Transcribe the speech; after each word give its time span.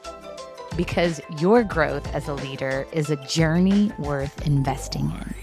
because 0.79 1.21
your 1.39 1.65
growth 1.65 2.15
as 2.15 2.29
a 2.29 2.35
leader 2.35 2.87
is 2.93 3.11
a 3.11 3.17
journey 3.27 3.91
worth 3.99 4.47
investing 4.47 5.11
in. 5.11 5.35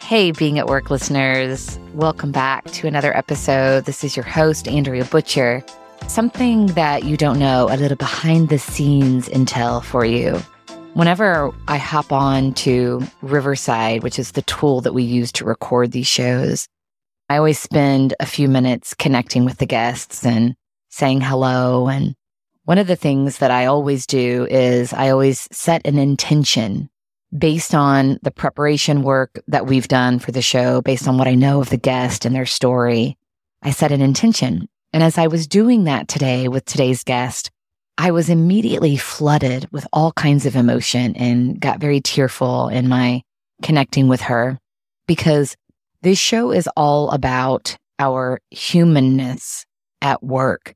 Hey, 0.00 0.32
Being 0.32 0.58
at 0.58 0.66
Work 0.66 0.90
listeners, 0.90 1.78
welcome 1.94 2.32
back 2.32 2.64
to 2.72 2.88
another 2.88 3.16
episode. 3.16 3.84
This 3.84 4.02
is 4.02 4.16
your 4.16 4.24
host, 4.24 4.66
Andrea 4.66 5.04
Butcher. 5.04 5.64
Something 6.08 6.66
that 6.68 7.04
you 7.04 7.16
don't 7.16 7.38
know, 7.38 7.68
a 7.70 7.76
little 7.76 7.96
behind 7.96 8.48
the 8.48 8.58
scenes 8.58 9.28
intel 9.28 9.84
for 9.84 10.04
you. 10.04 10.42
Whenever 10.94 11.52
I 11.68 11.76
hop 11.76 12.10
on 12.10 12.54
to 12.54 13.02
Riverside, 13.22 14.02
which 14.02 14.18
is 14.18 14.32
the 14.32 14.42
tool 14.42 14.80
that 14.80 14.94
we 14.94 15.04
use 15.04 15.30
to 15.32 15.44
record 15.44 15.92
these 15.92 16.08
shows, 16.08 16.66
I 17.28 17.36
always 17.36 17.58
spend 17.58 18.14
a 18.20 18.26
few 18.26 18.48
minutes 18.48 18.94
connecting 18.94 19.44
with 19.44 19.58
the 19.58 19.66
guests 19.66 20.24
and 20.24 20.54
saying 20.88 21.20
hello. 21.20 21.88
And 21.88 22.14
one 22.64 22.78
of 22.78 22.86
the 22.86 22.96
things 22.96 23.38
that 23.38 23.50
I 23.50 23.66
always 23.66 24.06
do 24.06 24.46
is 24.50 24.92
I 24.92 25.10
always 25.10 25.46
set 25.52 25.86
an 25.86 25.98
intention 25.98 26.88
based 27.36 27.74
on 27.74 28.18
the 28.22 28.30
preparation 28.30 29.02
work 29.02 29.38
that 29.48 29.66
we've 29.66 29.88
done 29.88 30.18
for 30.18 30.32
the 30.32 30.40
show, 30.40 30.80
based 30.80 31.06
on 31.06 31.18
what 31.18 31.28
I 31.28 31.34
know 31.34 31.60
of 31.60 31.68
the 31.68 31.76
guest 31.76 32.24
and 32.24 32.34
their 32.34 32.46
story. 32.46 33.18
I 33.62 33.72
set 33.72 33.92
an 33.92 34.00
intention. 34.00 34.68
And 34.94 35.02
as 35.02 35.18
I 35.18 35.26
was 35.26 35.46
doing 35.46 35.84
that 35.84 36.08
today 36.08 36.48
with 36.48 36.64
today's 36.64 37.04
guest, 37.04 37.50
I 37.98 38.12
was 38.12 38.30
immediately 38.30 38.96
flooded 38.96 39.68
with 39.70 39.86
all 39.92 40.12
kinds 40.12 40.46
of 40.46 40.56
emotion 40.56 41.14
and 41.16 41.60
got 41.60 41.80
very 41.80 42.00
tearful 42.00 42.68
in 42.68 42.88
my 42.88 43.22
connecting 43.62 44.08
with 44.08 44.22
her 44.22 44.58
because 45.06 45.56
this 46.02 46.18
show 46.18 46.52
is 46.52 46.68
all 46.76 47.10
about 47.10 47.76
our 47.98 48.40
humanness 48.50 49.64
at 50.00 50.22
work. 50.22 50.74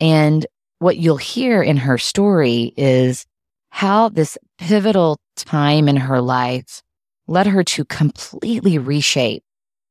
And 0.00 0.46
what 0.78 0.96
you'll 0.96 1.16
hear 1.16 1.62
in 1.62 1.76
her 1.76 1.98
story 1.98 2.72
is 2.76 3.26
how 3.70 4.08
this 4.08 4.38
pivotal 4.58 5.18
time 5.36 5.88
in 5.88 5.96
her 5.96 6.20
life 6.20 6.82
led 7.26 7.46
her 7.46 7.62
to 7.62 7.84
completely 7.84 8.78
reshape 8.78 9.42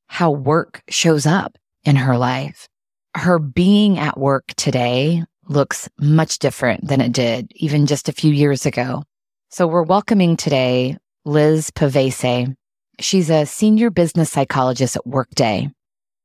how 0.07 0.31
work 0.31 0.81
shows 0.89 1.25
up 1.25 1.57
in 1.83 1.95
her 1.95 2.17
life. 2.17 2.67
Her 3.15 3.39
being 3.39 3.97
at 3.99 4.19
work 4.19 4.47
today 4.57 5.23
looks 5.47 5.89
much 5.99 6.39
different 6.39 6.87
than 6.87 7.01
it 7.01 7.11
did 7.11 7.51
even 7.55 7.85
just 7.85 8.09
a 8.09 8.13
few 8.13 8.31
years 8.31 8.65
ago. 8.65 9.03
So 9.49 9.67
we're 9.67 9.83
welcoming 9.83 10.37
today 10.37 10.97
Liz 11.25 11.71
Pavese. 11.71 12.55
She's 12.99 13.29
a 13.29 13.45
senior 13.45 13.89
business 13.89 14.31
psychologist 14.31 14.95
at 14.95 15.07
Workday. 15.07 15.69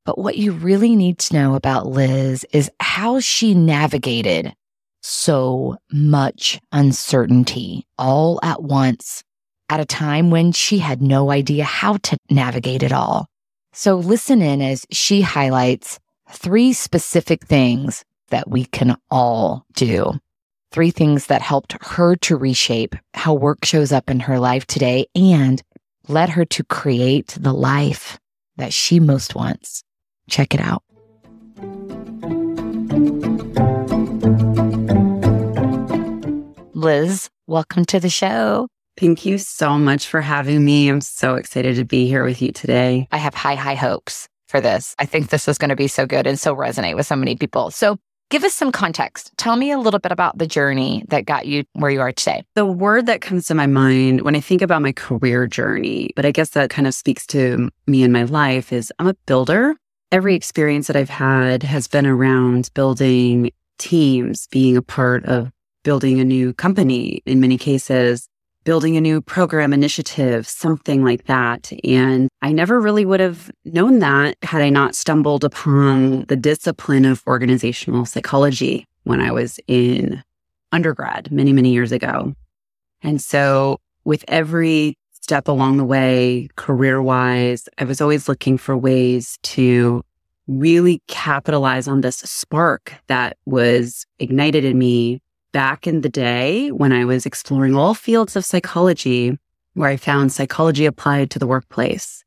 But 0.05 0.19
what 0.19 0.37
you 0.37 0.53
really 0.53 0.97
need 0.97 1.19
to 1.21 1.35
know 1.35 1.55
about 1.55 1.87
Liz 1.87 2.45
is 2.53 2.71
how 2.81 3.21
she 3.21 3.55
navigated 3.55 4.55
so 5.01 5.77
much 5.93 6.61
uncertainty 6.73 7.87
all 7.99 8.39
at 8.43 8.63
once 8.63 9.23
at 9.71 9.81
a 9.81 9.85
time 9.85 10.31
when 10.31 10.53
she 10.53 10.79
had 10.79 11.01
no 11.01 11.31
idea 11.31 11.65
how 11.65 11.97
to 11.99 12.17
navigate 12.31 12.83
it 12.83 12.93
all. 12.93 13.27
So 13.73 13.97
listen 13.97 14.43
in 14.43 14.61
as 14.61 14.87
she 14.91 15.23
highlights 15.23 15.99
three 16.31 16.73
specific 16.73 17.45
things 17.47 18.05
that 18.29 18.49
we 18.49 18.65
can 18.65 18.97
all 19.11 19.65
do. 19.75 20.13
Three 20.71 20.91
things 20.91 21.27
that 21.27 21.43
helped 21.43 21.77
her 21.83 22.17
to 22.17 22.37
reshape 22.37 22.97
how 23.15 23.35
work 23.35 23.65
shows 23.65 23.93
up 23.93 24.11
in 24.11 24.21
her 24.21 24.39
life 24.39 24.67
today 24.67 25.07
and 25.15 25.63
led 26.09 26.31
her 26.31 26.45
to 26.45 26.65
create 26.65 27.37
the 27.41 27.53
life 27.53 28.19
that 28.57 28.73
she 28.73 29.01
most 29.01 29.35
wants. 29.35 29.83
Check 30.29 30.55
it 30.55 30.61
out. 30.61 30.83
Liz, 36.75 37.31
welcome 37.47 37.85
to 37.87 37.99
the 37.99 38.11
show. 38.11 38.69
Thank 38.97 39.27
you 39.27 39.39
so 39.39 39.79
much 39.79 40.07
for 40.07 40.21
having 40.21 40.65
me. 40.65 40.89
I'm 40.89 41.01
so 41.01 41.35
excited 41.35 41.77
to 41.77 41.85
be 41.85 42.07
here 42.07 42.25
with 42.25 42.41
you 42.41 42.53
today. 42.53 43.09
I 43.11 43.17
have 43.19 43.35
high, 43.35 43.57
high 43.57 43.75
hopes 43.75 44.29
for 44.47 44.61
this. 44.61 44.95
I 44.99 45.07
think 45.07 45.31
this 45.31 45.49
is 45.49 45.59
going 45.59 45.71
to 45.71 45.77
be 45.77 45.89
so 45.89 46.07
good 46.07 46.27
and 46.27 46.39
so 46.39 46.55
resonate 46.55 46.95
with 46.95 47.07
so 47.07 47.17
many 47.17 47.37
people. 47.37 47.71
So, 47.71 47.99
give 48.35 48.43
us 48.43 48.53
some 48.53 48.73
context. 48.73 49.31
Tell 49.37 49.55
me 49.55 49.71
a 49.71 49.79
little 49.79 50.01
bit 50.01 50.11
about 50.11 50.39
the 50.39 50.47
journey 50.49 51.05
that 51.07 51.25
got 51.25 51.47
you 51.47 51.63
where 51.75 51.93
you 51.93 52.01
are 52.01 52.11
today. 52.11 52.43
The 52.57 52.67
word 52.67 53.07
that 53.07 53.21
comes 53.21 53.47
to 53.47 53.55
my 53.55 53.69
mind 53.69 54.23
when 54.23 54.35
I 54.35 54.41
think 54.41 54.61
about 54.61 54.83
my 54.83 54.91
career 54.91 55.47
journey, 55.47 56.11
but 56.17 56.27
I 56.27 56.33
guess 56.33 56.51
that 56.51 56.69
kind 56.69 56.89
of 56.89 56.95
speaks 56.95 57.29
to 57.29 57.71
me 57.87 58.03
and 58.03 58.13
my 58.13 58.25
life, 58.25 58.73
is 58.73 58.93
I'm 58.99 59.07
a 59.07 59.15
builder. 59.27 59.77
Every 60.11 60.35
experience 60.35 60.89
that 60.89 60.97
I've 60.97 61.11
had 61.11 61.63
has 61.63 61.87
been 61.87 62.07
around 62.07 62.71
building 62.75 63.53
teams, 63.79 64.49
being 64.49 64.77
a 64.77 64.83
part 64.83 65.25
of 65.27 65.53
building 65.85 66.19
a 66.19 66.25
new 66.25 66.53
company 66.55 67.23
in 67.27 67.39
many 67.39 67.57
cases, 67.57 68.29
building 68.65 68.97
a 68.97 69.01
new 69.01 69.21
program 69.21 69.73
initiative, 69.73 70.49
something 70.49 71.05
like 71.05 71.27
that. 71.27 71.73
And 71.85 72.29
I 72.43 72.53
never 72.53 72.81
really 72.81 73.05
would 73.05 73.21
have 73.21 73.51
known 73.65 73.99
that 74.01 74.37
had 74.43 74.63
I 74.63 74.71
not 74.71 74.95
stumbled 74.95 75.45
upon 75.45 76.25
the 76.25 76.37
discipline 76.37 77.05
of 77.05 77.23
organizational 77.27 78.07
psychology 78.07 78.87
when 79.05 79.21
I 79.21 79.31
was 79.31 79.61
in 79.69 80.23
undergrad 80.73 81.31
many, 81.31 81.53
many 81.53 81.73
years 81.73 81.93
ago. 81.93 82.35
And 83.03 83.21
so 83.21 83.79
with 84.05 84.25
every 84.29 84.97
step 85.13 85.49
along 85.49 85.77
the 85.77 85.85
way, 85.85 86.49
career 86.57 87.01
wise, 87.01 87.69
I 87.79 87.85
was 87.85 88.01
always 88.01 88.29
looking 88.29 88.59
for 88.59 88.77
ways 88.77 89.39
to 89.43 90.03
really 90.47 91.03
capitalize 91.09 91.89
on 91.89 92.03
this 92.03 92.17
spark 92.17 92.95
that 93.07 93.37
was 93.47 94.05
ignited 94.19 94.65
in 94.65 94.79
me 94.79 95.21
back 95.55 95.87
in 95.87 96.01
the 96.01 96.09
day 96.09 96.73
when 96.73 96.93
I 96.93 97.05
was 97.05 97.25
exploring 97.25 97.77
all 97.77 97.95
fields 97.95 98.35
of 98.35 98.45
psychology, 98.45 99.39
where 99.75 99.89
I 99.89 99.97
found 99.97 100.33
psychology 100.33 100.85
applied 100.85 101.31
to 101.31 101.39
the 101.39 101.47
workplace 101.47 102.25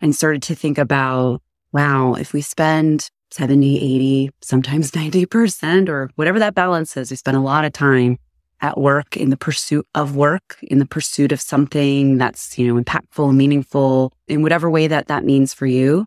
and 0.00 0.14
started 0.14 0.42
to 0.42 0.56
think 0.56 0.76
about, 0.76 1.40
wow, 1.70 2.14
if 2.14 2.32
we 2.32 2.40
spend 2.42 3.08
70, 3.30 3.76
80, 3.76 4.30
sometimes 4.42 4.90
90% 4.90 5.88
or 5.88 6.10
whatever 6.16 6.40
that 6.40 6.56
balance 6.56 6.96
is, 6.96 7.10
we 7.10 7.16
spend 7.16 7.36
a 7.36 7.40
lot 7.40 7.64
of 7.64 7.72
time 7.72 8.18
at 8.60 8.76
work 8.76 9.16
in 9.16 9.30
the 9.30 9.36
pursuit 9.36 9.86
of 9.94 10.16
work, 10.16 10.58
in 10.62 10.80
the 10.80 10.86
pursuit 10.86 11.30
of 11.30 11.40
something 11.40 12.18
that's, 12.18 12.58
you 12.58 12.66
know, 12.66 12.82
impactful, 12.82 13.32
meaningful 13.32 14.12
in 14.26 14.42
whatever 14.42 14.68
way 14.68 14.88
that 14.88 15.06
that 15.06 15.24
means 15.24 15.54
for 15.54 15.66
you, 15.66 16.04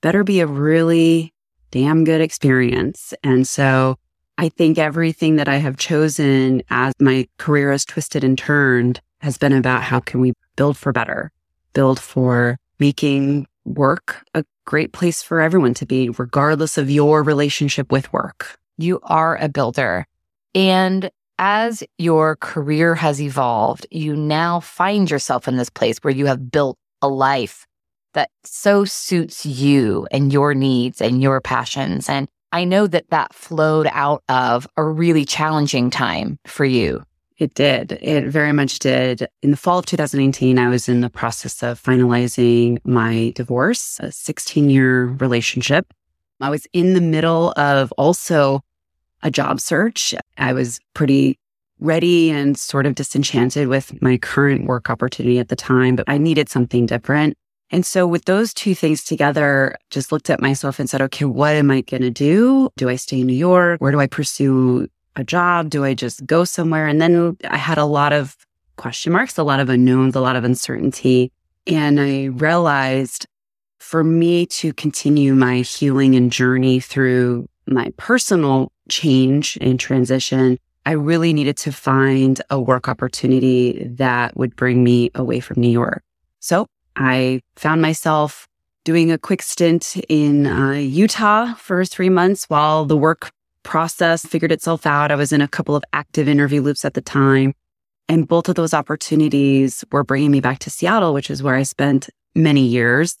better 0.00 0.24
be 0.24 0.40
a 0.40 0.46
really 0.46 1.32
damn 1.70 2.02
good 2.02 2.20
experience. 2.20 3.14
And 3.22 3.46
so 3.46 3.96
I 4.40 4.48
think 4.48 4.78
everything 4.78 5.36
that 5.36 5.50
I 5.50 5.56
have 5.56 5.76
chosen 5.76 6.62
as 6.70 6.94
my 6.98 7.28
career 7.36 7.72
has 7.72 7.84
twisted 7.84 8.24
and 8.24 8.38
turned 8.38 8.98
has 9.18 9.36
been 9.36 9.52
about 9.52 9.82
how 9.82 10.00
can 10.00 10.18
we 10.22 10.32
build 10.56 10.78
for 10.78 10.94
better, 10.94 11.30
build 11.74 12.00
for 12.00 12.56
making 12.78 13.46
work 13.66 14.24
a 14.34 14.42
great 14.64 14.94
place 14.94 15.22
for 15.22 15.42
everyone 15.42 15.74
to 15.74 15.84
be, 15.84 16.08
regardless 16.08 16.78
of 16.78 16.88
your 16.88 17.22
relationship 17.22 17.92
with 17.92 18.10
work. 18.14 18.58
You 18.78 18.98
are 19.02 19.36
a 19.36 19.50
builder. 19.50 20.06
And 20.54 21.10
as 21.38 21.84
your 21.98 22.36
career 22.36 22.94
has 22.94 23.20
evolved, 23.20 23.86
you 23.90 24.16
now 24.16 24.60
find 24.60 25.10
yourself 25.10 25.48
in 25.48 25.58
this 25.58 25.68
place 25.68 25.98
where 25.98 26.14
you 26.14 26.24
have 26.24 26.50
built 26.50 26.78
a 27.02 27.08
life 27.08 27.66
that 28.14 28.30
so 28.44 28.86
suits 28.86 29.44
you 29.44 30.08
and 30.10 30.32
your 30.32 30.54
needs 30.54 31.02
and 31.02 31.20
your 31.20 31.42
passions. 31.42 32.08
And 32.08 32.26
I 32.52 32.64
know 32.64 32.86
that 32.86 33.10
that 33.10 33.32
flowed 33.34 33.88
out 33.92 34.22
of 34.28 34.66
a 34.76 34.84
really 34.84 35.24
challenging 35.24 35.90
time 35.90 36.38
for 36.46 36.64
you. 36.64 37.04
It 37.38 37.54
did. 37.54 37.92
It 38.02 38.26
very 38.26 38.52
much 38.52 38.80
did. 38.80 39.26
In 39.40 39.50
the 39.50 39.56
fall 39.56 39.78
of 39.78 39.86
2018, 39.86 40.58
I 40.58 40.68
was 40.68 40.88
in 40.88 41.00
the 41.00 41.08
process 41.08 41.62
of 41.62 41.82
finalizing 41.82 42.78
my 42.84 43.32
divorce, 43.34 43.98
a 44.00 44.12
16 44.12 44.68
year 44.68 45.06
relationship. 45.06 45.92
I 46.40 46.50
was 46.50 46.66
in 46.72 46.94
the 46.94 47.00
middle 47.00 47.52
of 47.56 47.92
also 47.92 48.62
a 49.22 49.30
job 49.30 49.60
search. 49.60 50.14
I 50.36 50.52
was 50.52 50.80
pretty 50.94 51.38
ready 51.78 52.30
and 52.30 52.58
sort 52.58 52.84
of 52.84 52.94
disenchanted 52.94 53.68
with 53.68 54.00
my 54.02 54.18
current 54.18 54.66
work 54.66 54.90
opportunity 54.90 55.38
at 55.38 55.48
the 55.48 55.56
time, 55.56 55.96
but 55.96 56.04
I 56.08 56.18
needed 56.18 56.48
something 56.48 56.84
different. 56.84 57.36
And 57.70 57.86
so 57.86 58.06
with 58.06 58.24
those 58.24 58.52
two 58.52 58.74
things 58.74 59.04
together, 59.04 59.76
just 59.90 60.10
looked 60.10 60.30
at 60.30 60.40
myself 60.40 60.78
and 60.78 60.90
said, 60.90 61.02
okay, 61.02 61.24
what 61.24 61.54
am 61.54 61.70
I 61.70 61.82
going 61.82 62.02
to 62.02 62.10
do? 62.10 62.68
Do 62.76 62.88
I 62.88 62.96
stay 62.96 63.20
in 63.20 63.26
New 63.26 63.32
York? 63.32 63.80
Where 63.80 63.92
do 63.92 64.00
I 64.00 64.06
pursue 64.06 64.88
a 65.16 65.24
job? 65.24 65.70
Do 65.70 65.84
I 65.84 65.94
just 65.94 66.26
go 66.26 66.44
somewhere? 66.44 66.86
And 66.86 67.00
then 67.00 67.36
I 67.48 67.56
had 67.56 67.78
a 67.78 67.84
lot 67.84 68.12
of 68.12 68.36
question 68.76 69.12
marks, 69.12 69.38
a 69.38 69.42
lot 69.42 69.60
of 69.60 69.68
unknowns, 69.68 70.16
a 70.16 70.20
lot 70.20 70.36
of 70.36 70.44
uncertainty. 70.44 71.32
And 71.66 72.00
I 72.00 72.24
realized 72.24 73.26
for 73.78 74.02
me 74.02 74.46
to 74.46 74.72
continue 74.72 75.34
my 75.34 75.58
healing 75.58 76.14
and 76.14 76.32
journey 76.32 76.80
through 76.80 77.48
my 77.66 77.92
personal 77.96 78.72
change 78.88 79.56
and 79.60 79.78
transition, 79.78 80.58
I 80.86 80.92
really 80.92 81.32
needed 81.32 81.56
to 81.58 81.72
find 81.72 82.40
a 82.50 82.60
work 82.60 82.88
opportunity 82.88 83.84
that 83.96 84.36
would 84.36 84.56
bring 84.56 84.82
me 84.82 85.10
away 85.14 85.40
from 85.40 85.60
New 85.60 85.68
York. 85.70 86.02
So 86.40 86.66
I 87.00 87.40
found 87.56 87.80
myself 87.80 88.46
doing 88.84 89.10
a 89.10 89.16
quick 89.16 89.40
stint 89.40 89.96
in 90.10 90.46
uh, 90.46 90.72
Utah 90.72 91.54
for 91.54 91.84
three 91.86 92.10
months 92.10 92.44
while 92.48 92.84
the 92.84 92.96
work 92.96 93.30
process 93.62 94.24
figured 94.24 94.52
itself 94.52 94.84
out. 94.86 95.10
I 95.10 95.14
was 95.14 95.32
in 95.32 95.40
a 95.40 95.48
couple 95.48 95.74
of 95.74 95.82
active 95.94 96.28
interview 96.28 96.60
loops 96.60 96.84
at 96.84 96.92
the 96.92 97.00
time. 97.00 97.54
And 98.06 98.28
both 98.28 98.50
of 98.50 98.54
those 98.54 98.74
opportunities 98.74 99.82
were 99.90 100.04
bringing 100.04 100.30
me 100.30 100.40
back 100.40 100.58
to 100.60 100.70
Seattle, 100.70 101.14
which 101.14 101.30
is 101.30 101.42
where 101.42 101.54
I 101.54 101.62
spent 101.62 102.10
many 102.34 102.66
years. 102.66 103.16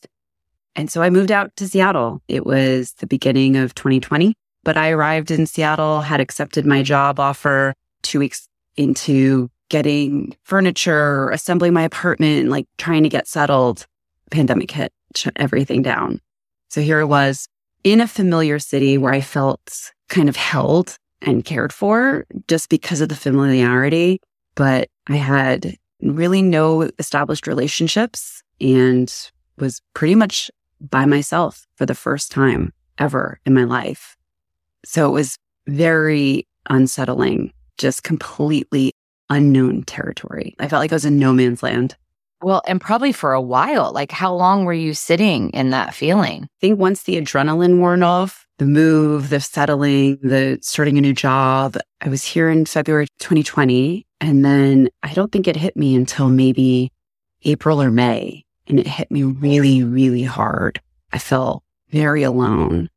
And 0.76 0.90
so 0.90 1.00
I 1.00 1.08
moved 1.08 1.32
out 1.32 1.56
to 1.56 1.66
Seattle. 1.66 2.20
It 2.28 2.44
was 2.44 2.92
the 2.94 3.06
beginning 3.06 3.56
of 3.56 3.74
2020, 3.74 4.34
but 4.62 4.76
I 4.76 4.90
arrived 4.90 5.30
in 5.30 5.46
Seattle, 5.46 6.02
had 6.02 6.20
accepted 6.20 6.66
my 6.66 6.82
job 6.82 7.18
offer 7.18 7.72
two 8.02 8.18
weeks 8.18 8.46
into 8.76 9.48
getting 9.70 10.36
furniture, 10.42 11.30
assembling 11.30 11.72
my 11.72 11.82
apartment, 11.82 12.50
like 12.50 12.66
trying 12.76 13.02
to 13.04 13.08
get 13.08 13.26
settled. 13.26 13.86
Pandemic 14.30 14.70
hit, 14.70 14.92
shut 15.16 15.32
everything 15.36 15.80
down. 15.80 16.20
So 16.68 16.82
here 16.82 17.00
I 17.00 17.04
was 17.04 17.48
in 17.82 18.00
a 18.00 18.06
familiar 18.06 18.58
city 18.58 18.98
where 18.98 19.14
I 19.14 19.22
felt 19.22 19.92
kind 20.08 20.28
of 20.28 20.36
held 20.36 20.96
and 21.22 21.44
cared 21.44 21.72
for 21.72 22.26
just 22.48 22.68
because 22.68 23.00
of 23.00 23.08
the 23.08 23.16
familiarity. 23.16 24.20
But 24.54 24.88
I 25.08 25.16
had 25.16 25.76
really 26.02 26.42
no 26.42 26.90
established 26.98 27.46
relationships 27.46 28.42
and 28.60 29.12
was 29.58 29.80
pretty 29.94 30.14
much 30.14 30.50
by 30.80 31.06
myself 31.06 31.66
for 31.76 31.86
the 31.86 31.94
first 31.94 32.30
time 32.30 32.72
ever 32.98 33.40
in 33.44 33.54
my 33.54 33.64
life. 33.64 34.16
So 34.84 35.08
it 35.08 35.12
was 35.12 35.36
very 35.66 36.46
unsettling, 36.68 37.52
just 37.78 38.02
completely 38.02 38.92
unknown 39.30 39.84
territory. 39.84 40.54
I 40.58 40.68
felt 40.68 40.80
like 40.80 40.92
I 40.92 40.96
was 40.96 41.04
in 41.04 41.18
no 41.18 41.32
man's 41.32 41.62
land. 41.62 41.96
Well, 42.42 42.62
and 42.66 42.80
probably 42.80 43.12
for 43.12 43.32
a 43.32 43.40
while. 43.40 43.92
Like, 43.92 44.12
how 44.12 44.34
long 44.34 44.64
were 44.64 44.72
you 44.72 44.94
sitting 44.94 45.50
in 45.50 45.70
that 45.70 45.94
feeling? 45.94 46.44
I 46.44 46.48
think 46.60 46.78
once 46.78 47.02
the 47.02 47.20
adrenaline 47.20 47.78
wore 47.78 48.02
off, 48.02 48.46
the 48.58 48.66
move, 48.66 49.30
the 49.30 49.40
settling, 49.40 50.18
the 50.22 50.58
starting 50.62 50.98
a 50.98 51.00
new 51.00 51.12
job, 51.12 51.76
I 52.00 52.08
was 52.08 52.24
here 52.24 52.48
in 52.48 52.64
February 52.64 53.06
2020. 53.18 54.06
And 54.20 54.44
then 54.44 54.88
I 55.02 55.14
don't 55.14 55.32
think 55.32 55.48
it 55.48 55.56
hit 55.56 55.76
me 55.76 55.94
until 55.94 56.28
maybe 56.28 56.92
April 57.44 57.80
or 57.80 57.90
May. 57.90 58.44
And 58.66 58.78
it 58.78 58.86
hit 58.86 59.10
me 59.10 59.22
really, 59.22 59.82
really 59.82 60.22
hard. 60.22 60.80
I 61.12 61.18
felt 61.18 61.62
very 61.90 62.22
alone. 62.22 62.88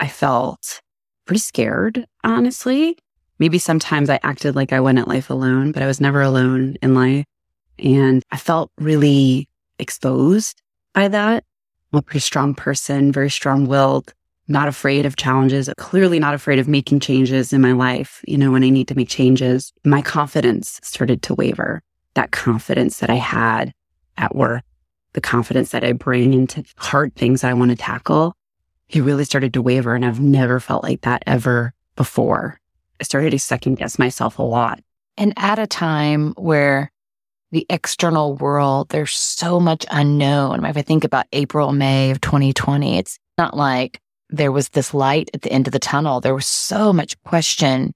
I 0.00 0.08
felt 0.08 0.80
pretty 1.26 1.40
scared, 1.40 2.06
honestly. 2.24 2.98
Maybe 3.42 3.58
sometimes 3.58 4.08
I 4.08 4.20
acted 4.22 4.54
like 4.54 4.72
I 4.72 4.78
went 4.78 5.00
at 5.00 5.08
life 5.08 5.28
alone, 5.28 5.72
but 5.72 5.82
I 5.82 5.88
was 5.88 6.00
never 6.00 6.22
alone 6.22 6.76
in 6.80 6.94
life. 6.94 7.24
And 7.76 8.22
I 8.30 8.36
felt 8.36 8.70
really 8.78 9.48
exposed 9.80 10.62
by 10.94 11.08
that. 11.08 11.42
I'm 11.92 11.98
a 11.98 12.02
pretty 12.02 12.20
strong 12.20 12.54
person, 12.54 13.10
very 13.10 13.30
strong 13.30 13.66
willed, 13.66 14.14
not 14.46 14.68
afraid 14.68 15.06
of 15.06 15.16
challenges, 15.16 15.68
clearly 15.76 16.20
not 16.20 16.34
afraid 16.34 16.60
of 16.60 16.68
making 16.68 17.00
changes 17.00 17.52
in 17.52 17.60
my 17.60 17.72
life. 17.72 18.22
You 18.28 18.38
know, 18.38 18.52
when 18.52 18.62
I 18.62 18.70
need 18.70 18.86
to 18.86 18.94
make 18.94 19.08
changes, 19.08 19.72
my 19.84 20.02
confidence 20.02 20.78
started 20.84 21.20
to 21.22 21.34
waver. 21.34 21.82
That 22.14 22.30
confidence 22.30 22.98
that 23.00 23.10
I 23.10 23.16
had 23.16 23.72
at 24.18 24.36
work, 24.36 24.62
the 25.14 25.20
confidence 25.20 25.72
that 25.72 25.82
I 25.82 25.94
bring 25.94 26.32
into 26.32 26.62
hard 26.76 27.16
things 27.16 27.40
that 27.40 27.50
I 27.50 27.54
want 27.54 27.72
to 27.72 27.76
tackle, 27.76 28.36
it 28.88 29.00
really 29.00 29.24
started 29.24 29.52
to 29.54 29.62
waver. 29.62 29.96
And 29.96 30.04
I've 30.04 30.20
never 30.20 30.60
felt 30.60 30.84
like 30.84 31.00
that 31.00 31.24
ever 31.26 31.74
before. 31.96 32.60
I 33.02 33.04
started 33.04 33.30
to 33.30 33.38
second 33.40 33.74
guess 33.74 33.98
myself 33.98 34.38
a 34.38 34.44
lot. 34.44 34.78
And 35.16 35.34
at 35.36 35.58
a 35.58 35.66
time 35.66 36.34
where 36.38 36.92
the 37.50 37.66
external 37.68 38.36
world, 38.36 38.90
there's 38.90 39.10
so 39.10 39.58
much 39.58 39.84
unknown. 39.90 40.64
If 40.64 40.76
I 40.76 40.82
think 40.82 41.02
about 41.02 41.26
April, 41.32 41.72
May 41.72 42.12
of 42.12 42.20
2020, 42.20 42.98
it's 42.98 43.18
not 43.36 43.56
like 43.56 43.98
there 44.30 44.52
was 44.52 44.68
this 44.68 44.94
light 44.94 45.30
at 45.34 45.42
the 45.42 45.50
end 45.50 45.66
of 45.66 45.72
the 45.72 45.80
tunnel. 45.80 46.20
There 46.20 46.32
was 46.32 46.46
so 46.46 46.92
much 46.92 47.20
question 47.24 47.92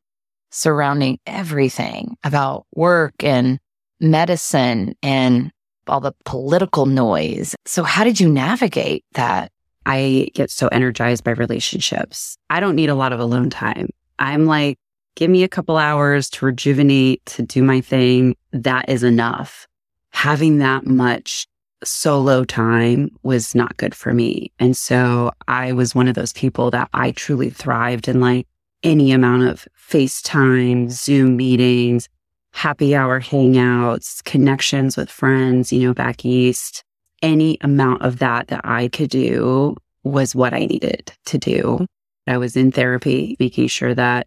surrounding 0.50 1.20
everything 1.24 2.16
about 2.24 2.66
work 2.74 3.22
and 3.22 3.60
medicine 4.00 4.96
and 5.04 5.52
all 5.86 6.00
the 6.00 6.16
political 6.24 6.86
noise. 6.86 7.54
So, 7.64 7.84
how 7.84 8.02
did 8.02 8.18
you 8.18 8.28
navigate 8.28 9.04
that? 9.12 9.52
I 9.88 10.30
get 10.34 10.50
so 10.50 10.66
energized 10.66 11.22
by 11.22 11.30
relationships. 11.30 12.36
I 12.50 12.58
don't 12.58 12.74
need 12.74 12.90
a 12.90 12.96
lot 12.96 13.12
of 13.12 13.20
alone 13.20 13.50
time. 13.50 13.90
I'm 14.18 14.46
like, 14.46 14.78
give 15.16 15.30
me 15.30 15.42
a 15.42 15.48
couple 15.48 15.76
hours 15.76 16.30
to 16.30 16.44
rejuvenate, 16.44 17.24
to 17.26 17.42
do 17.42 17.62
my 17.62 17.80
thing. 17.80 18.36
That 18.52 18.88
is 18.88 19.02
enough. 19.02 19.66
Having 20.10 20.58
that 20.58 20.86
much 20.86 21.46
solo 21.82 22.44
time 22.44 23.10
was 23.22 23.54
not 23.54 23.76
good 23.76 23.94
for 23.94 24.14
me. 24.14 24.52
And 24.58 24.76
so 24.76 25.32
I 25.48 25.72
was 25.72 25.94
one 25.94 26.08
of 26.08 26.14
those 26.14 26.32
people 26.32 26.70
that 26.70 26.88
I 26.94 27.10
truly 27.12 27.50
thrived 27.50 28.08
in 28.08 28.20
like 28.20 28.46
any 28.82 29.12
amount 29.12 29.44
of 29.44 29.66
FaceTime, 29.90 30.90
Zoom 30.90 31.36
meetings, 31.36 32.08
happy 32.52 32.94
hour 32.94 33.20
hangouts, 33.20 34.22
connections 34.24 34.96
with 34.96 35.10
friends, 35.10 35.72
you 35.72 35.86
know, 35.86 35.94
back 35.94 36.24
east. 36.24 36.82
Any 37.22 37.58
amount 37.62 38.02
of 38.02 38.18
that 38.18 38.48
that 38.48 38.60
I 38.64 38.88
could 38.88 39.10
do 39.10 39.76
was 40.04 40.34
what 40.34 40.54
I 40.54 40.60
needed 40.60 41.12
to 41.26 41.38
do. 41.38 41.86
I 42.26 42.38
was 42.38 42.56
in 42.56 42.72
therapy, 42.72 43.36
making 43.38 43.68
sure 43.68 43.94
that 43.94 44.26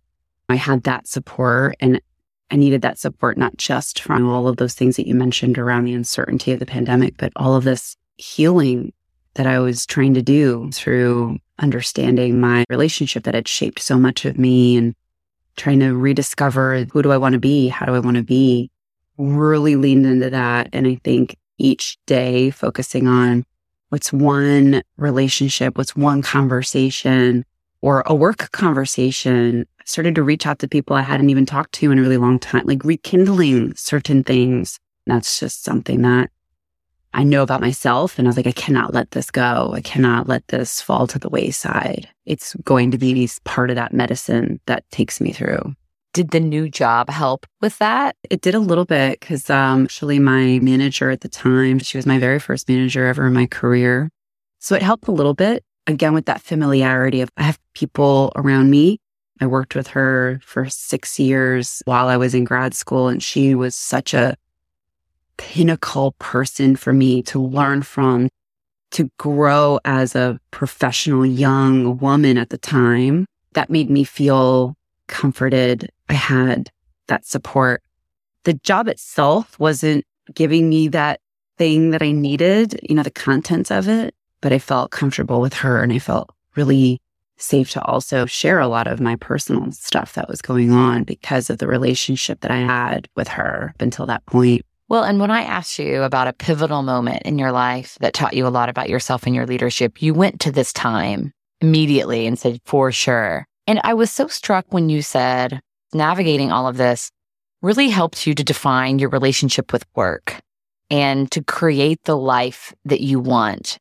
I 0.49 0.55
had 0.55 0.83
that 0.83 1.07
support 1.07 1.75
and 1.79 2.01
I 2.51 2.55
needed 2.55 2.81
that 2.81 2.97
support, 2.97 3.37
not 3.37 3.57
just 3.57 4.01
from 4.01 4.27
all 4.27 4.47
of 4.47 4.57
those 4.57 4.73
things 4.73 4.95
that 4.95 5.07
you 5.07 5.13
mentioned 5.13 5.57
around 5.57 5.85
the 5.85 5.93
uncertainty 5.93 6.51
of 6.51 6.59
the 6.59 6.65
pandemic, 6.65 7.15
but 7.17 7.31
all 7.35 7.55
of 7.55 7.63
this 7.63 7.95
healing 8.17 8.91
that 9.35 9.45
I 9.45 9.59
was 9.59 9.85
trying 9.85 10.15
to 10.15 10.21
do 10.21 10.71
through 10.71 11.37
understanding 11.59 12.41
my 12.41 12.65
relationship 12.69 13.23
that 13.23 13.35
had 13.35 13.47
shaped 13.47 13.79
so 13.79 13.97
much 13.97 14.25
of 14.25 14.39
me 14.39 14.75
and 14.75 14.95
trying 15.55 15.79
to 15.81 15.95
rediscover 15.95 16.85
who 16.91 17.03
do 17.03 17.11
I 17.11 17.17
want 17.17 17.33
to 17.33 17.39
be? 17.39 17.67
How 17.67 17.85
do 17.85 17.93
I 17.93 17.99
want 17.99 18.17
to 18.17 18.23
be? 18.23 18.71
Really 19.17 19.75
leaned 19.75 20.05
into 20.05 20.29
that. 20.31 20.69
And 20.73 20.87
I 20.87 20.99
think 21.03 21.37
each 21.57 21.97
day 22.07 22.49
focusing 22.49 23.07
on 23.07 23.45
what's 23.89 24.11
one 24.11 24.81
relationship, 24.97 25.77
what's 25.77 25.95
one 25.95 26.21
conversation 26.21 27.45
or 27.81 28.03
a 28.05 28.15
work 28.15 28.51
conversation 28.51 29.65
started 29.85 30.15
to 30.15 30.23
reach 30.23 30.45
out 30.45 30.59
to 30.59 30.67
people 30.67 30.95
I 30.95 31.01
hadn't 31.01 31.29
even 31.29 31.45
talked 31.45 31.73
to 31.73 31.91
in 31.91 31.99
a 31.99 32.01
really 32.01 32.17
long 32.17 32.39
time, 32.39 32.63
like 32.65 32.83
rekindling 32.83 33.75
certain 33.75 34.23
things. 34.23 34.79
That's 35.07 35.39
just 35.39 35.63
something 35.63 36.03
that 36.03 36.29
I 37.13 37.23
know 37.23 37.41
about 37.41 37.61
myself. 37.61 38.19
And 38.19 38.27
I 38.27 38.29
was 38.29 38.37
like, 38.37 38.47
I 38.47 38.51
cannot 38.51 38.93
let 38.93 39.11
this 39.11 39.31
go. 39.31 39.73
I 39.73 39.81
cannot 39.81 40.27
let 40.27 40.47
this 40.49 40.79
fall 40.79 41.07
to 41.07 41.17
the 41.17 41.29
wayside. 41.29 42.07
It's 42.25 42.55
going 42.63 42.91
to 42.91 42.97
be 42.97 43.27
part 43.45 43.71
of 43.71 43.75
that 43.77 43.93
medicine 43.93 44.59
that 44.67 44.89
takes 44.91 45.19
me 45.19 45.31
through. 45.31 45.73
Did 46.13 46.31
the 46.31 46.39
new 46.39 46.69
job 46.69 47.09
help 47.09 47.45
with 47.61 47.77
that? 47.79 48.15
It 48.29 48.41
did 48.41 48.55
a 48.55 48.59
little 48.59 48.85
bit 48.85 49.19
because 49.19 49.49
um, 49.49 49.83
actually, 49.83 50.19
my 50.19 50.59
manager 50.59 51.09
at 51.09 51.21
the 51.21 51.29
time, 51.29 51.79
she 51.79 51.97
was 51.97 52.05
my 52.05 52.19
very 52.19 52.39
first 52.39 52.67
manager 52.67 53.05
ever 53.05 53.27
in 53.27 53.33
my 53.33 53.45
career. 53.45 54.09
So 54.59 54.75
it 54.75 54.81
helped 54.81 55.07
a 55.07 55.11
little 55.11 55.35
bit. 55.35 55.63
Again, 55.89 56.13
with 56.13 56.25
that 56.25 56.41
familiarity 56.41 57.21
of 57.21 57.29
I 57.35 57.43
have 57.43 57.59
people 57.73 58.31
around 58.35 58.69
me 58.69 58.99
I 59.41 59.47
worked 59.47 59.75
with 59.75 59.87
her 59.89 60.39
for 60.43 60.67
six 60.69 61.17
years 61.19 61.81
while 61.85 62.07
I 62.07 62.17
was 62.17 62.35
in 62.35 62.43
grad 62.43 62.73
school, 62.73 63.07
and 63.07 63.23
she 63.23 63.55
was 63.55 63.75
such 63.75 64.13
a 64.13 64.35
pinnacle 65.37 66.13
person 66.19 66.75
for 66.75 66.91
me 66.91 67.21
to 67.23 67.41
learn 67.41 67.81
from, 67.81 68.29
to 68.91 69.09
grow 69.17 69.79
as 69.85 70.15
a 70.15 70.39
professional 70.51 71.25
young 71.25 71.97
woman 71.99 72.37
at 72.37 72.49
the 72.49 72.57
time. 72.57 73.25
that 73.53 73.69
made 73.69 73.89
me 73.89 74.03
feel 74.03 74.75
comforted. 75.07 75.89
I 76.07 76.13
had 76.13 76.69
that 77.07 77.25
support. 77.25 77.81
The 78.43 78.53
job 78.53 78.87
itself 78.87 79.57
wasn't 79.59 80.05
giving 80.35 80.69
me 80.69 80.87
that 80.89 81.19
thing 81.57 81.89
that 81.89 82.03
I 82.03 82.11
needed, 82.11 82.79
you 82.87 82.93
know, 82.93 83.01
the 83.01 83.09
contents 83.09 83.71
of 83.71 83.87
it, 83.87 84.13
but 84.41 84.53
I 84.53 84.59
felt 84.59 84.91
comfortable 84.91 85.41
with 85.41 85.53
her 85.55 85.81
and 85.81 85.91
I 85.91 85.99
felt 85.99 86.29
really 86.55 87.01
safe 87.37 87.71
to 87.71 87.81
also 87.83 88.25
share 88.25 88.59
a 88.59 88.67
lot 88.67 88.87
of 88.87 88.99
my 88.99 89.15
personal 89.15 89.71
stuff 89.71 90.13
that 90.13 90.27
was 90.27 90.41
going 90.41 90.71
on 90.71 91.03
because 91.03 91.49
of 91.49 91.57
the 91.57 91.67
relationship 91.67 92.41
that 92.41 92.51
I 92.51 92.57
had 92.57 93.07
with 93.15 93.29
her 93.29 93.71
up 93.75 93.81
until 93.81 94.05
that 94.07 94.25
point. 94.25 94.63
Well, 94.89 95.03
and 95.03 95.19
when 95.19 95.31
I 95.31 95.43
asked 95.43 95.77
you 95.77 96.01
about 96.01 96.27
a 96.27 96.33
pivotal 96.33 96.81
moment 96.81 97.21
in 97.23 97.37
your 97.37 97.51
life 97.51 97.97
that 98.01 98.13
taught 98.13 98.33
you 98.33 98.47
a 98.47 98.49
lot 98.49 98.69
about 98.69 98.89
yourself 98.89 99.25
and 99.25 99.35
your 99.35 99.45
leadership, 99.45 100.01
you 100.01 100.13
went 100.13 100.41
to 100.41 100.51
this 100.51 100.73
time 100.73 101.31
immediately 101.61 102.25
and 102.25 102.37
said, 102.37 102.59
for 102.65 102.91
sure. 102.91 103.45
And 103.67 103.79
I 103.83 103.93
was 103.93 104.11
so 104.11 104.27
struck 104.27 104.65
when 104.69 104.89
you 104.89 105.01
said 105.01 105.61
navigating 105.93 106.51
all 106.51 106.67
of 106.67 106.77
this 106.77 107.11
really 107.61 107.89
helped 107.89 108.25
you 108.25 108.33
to 108.33 108.43
define 108.43 108.99
your 108.99 109.09
relationship 109.09 109.71
with 109.71 109.85
work 109.95 110.39
and 110.89 111.29
to 111.31 111.43
create 111.43 112.03
the 112.05 112.17
life 112.17 112.73
that 112.85 113.01
you 113.01 113.19
want. 113.19 113.77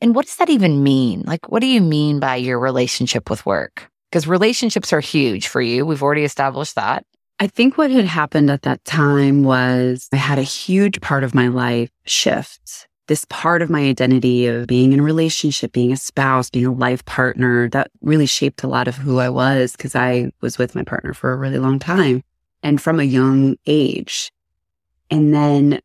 And 0.00 0.14
what 0.14 0.26
does 0.26 0.36
that 0.36 0.50
even 0.50 0.82
mean? 0.82 1.22
Like, 1.26 1.50
what 1.50 1.60
do 1.60 1.66
you 1.66 1.80
mean 1.80 2.20
by 2.20 2.36
your 2.36 2.58
relationship 2.58 3.28
with 3.28 3.44
work? 3.44 3.90
Because 4.10 4.26
relationships 4.26 4.92
are 4.92 5.00
huge 5.00 5.46
for 5.46 5.60
you. 5.60 5.84
We've 5.84 6.02
already 6.02 6.24
established 6.24 6.74
that. 6.74 7.04
I 7.38 7.46
think 7.46 7.78
what 7.78 7.90
had 7.90 8.04
happened 8.04 8.50
at 8.50 8.62
that 8.62 8.84
time 8.84 9.44
was 9.44 10.08
I 10.12 10.16
had 10.16 10.38
a 10.38 10.42
huge 10.42 11.00
part 11.00 11.24
of 11.24 11.34
my 11.34 11.48
life 11.48 11.90
shift. 12.04 12.86
This 13.06 13.24
part 13.28 13.62
of 13.62 13.70
my 13.70 13.80
identity 13.80 14.46
of 14.46 14.66
being 14.66 14.92
in 14.92 15.00
a 15.00 15.02
relationship, 15.02 15.72
being 15.72 15.92
a 15.92 15.96
spouse, 15.96 16.50
being 16.50 16.66
a 16.66 16.72
life 16.72 17.04
partner, 17.06 17.68
that 17.70 17.90
really 18.02 18.26
shaped 18.26 18.62
a 18.62 18.68
lot 18.68 18.88
of 18.88 18.96
who 18.96 19.18
I 19.18 19.28
was 19.28 19.72
because 19.72 19.96
I 19.96 20.30
was 20.40 20.58
with 20.58 20.74
my 20.74 20.82
partner 20.82 21.12
for 21.12 21.32
a 21.32 21.36
really 21.36 21.58
long 21.58 21.78
time 21.78 22.22
and 22.62 22.80
from 22.80 23.00
a 23.00 23.04
young 23.04 23.56
age. 23.66 24.30
And 25.10 25.34
then 25.34 25.80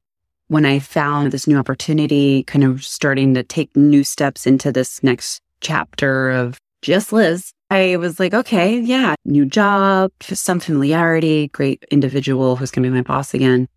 when 0.47 0.65
I 0.65 0.79
found 0.79 1.31
this 1.31 1.47
new 1.47 1.57
opportunity, 1.57 2.43
kind 2.43 2.63
of 2.63 2.83
starting 2.83 3.33
to 3.33 3.43
take 3.43 3.75
new 3.75 4.03
steps 4.03 4.45
into 4.45 4.71
this 4.71 5.01
next 5.03 5.41
chapter 5.61 6.29
of 6.29 6.57
just 6.81 7.11
Liz, 7.11 7.51
I 7.71 7.97
was 7.97 8.19
like, 8.19 8.33
okay, 8.33 8.79
yeah, 8.79 9.15
new 9.25 9.45
job, 9.45 10.11
some 10.21 10.59
familiarity, 10.59 11.47
great 11.47 11.83
individual 11.89 12.55
who's 12.55 12.69
going 12.69 12.83
to 12.83 12.89
be 12.89 12.95
my 12.95 13.01
boss 13.01 13.33
again. 13.33 13.67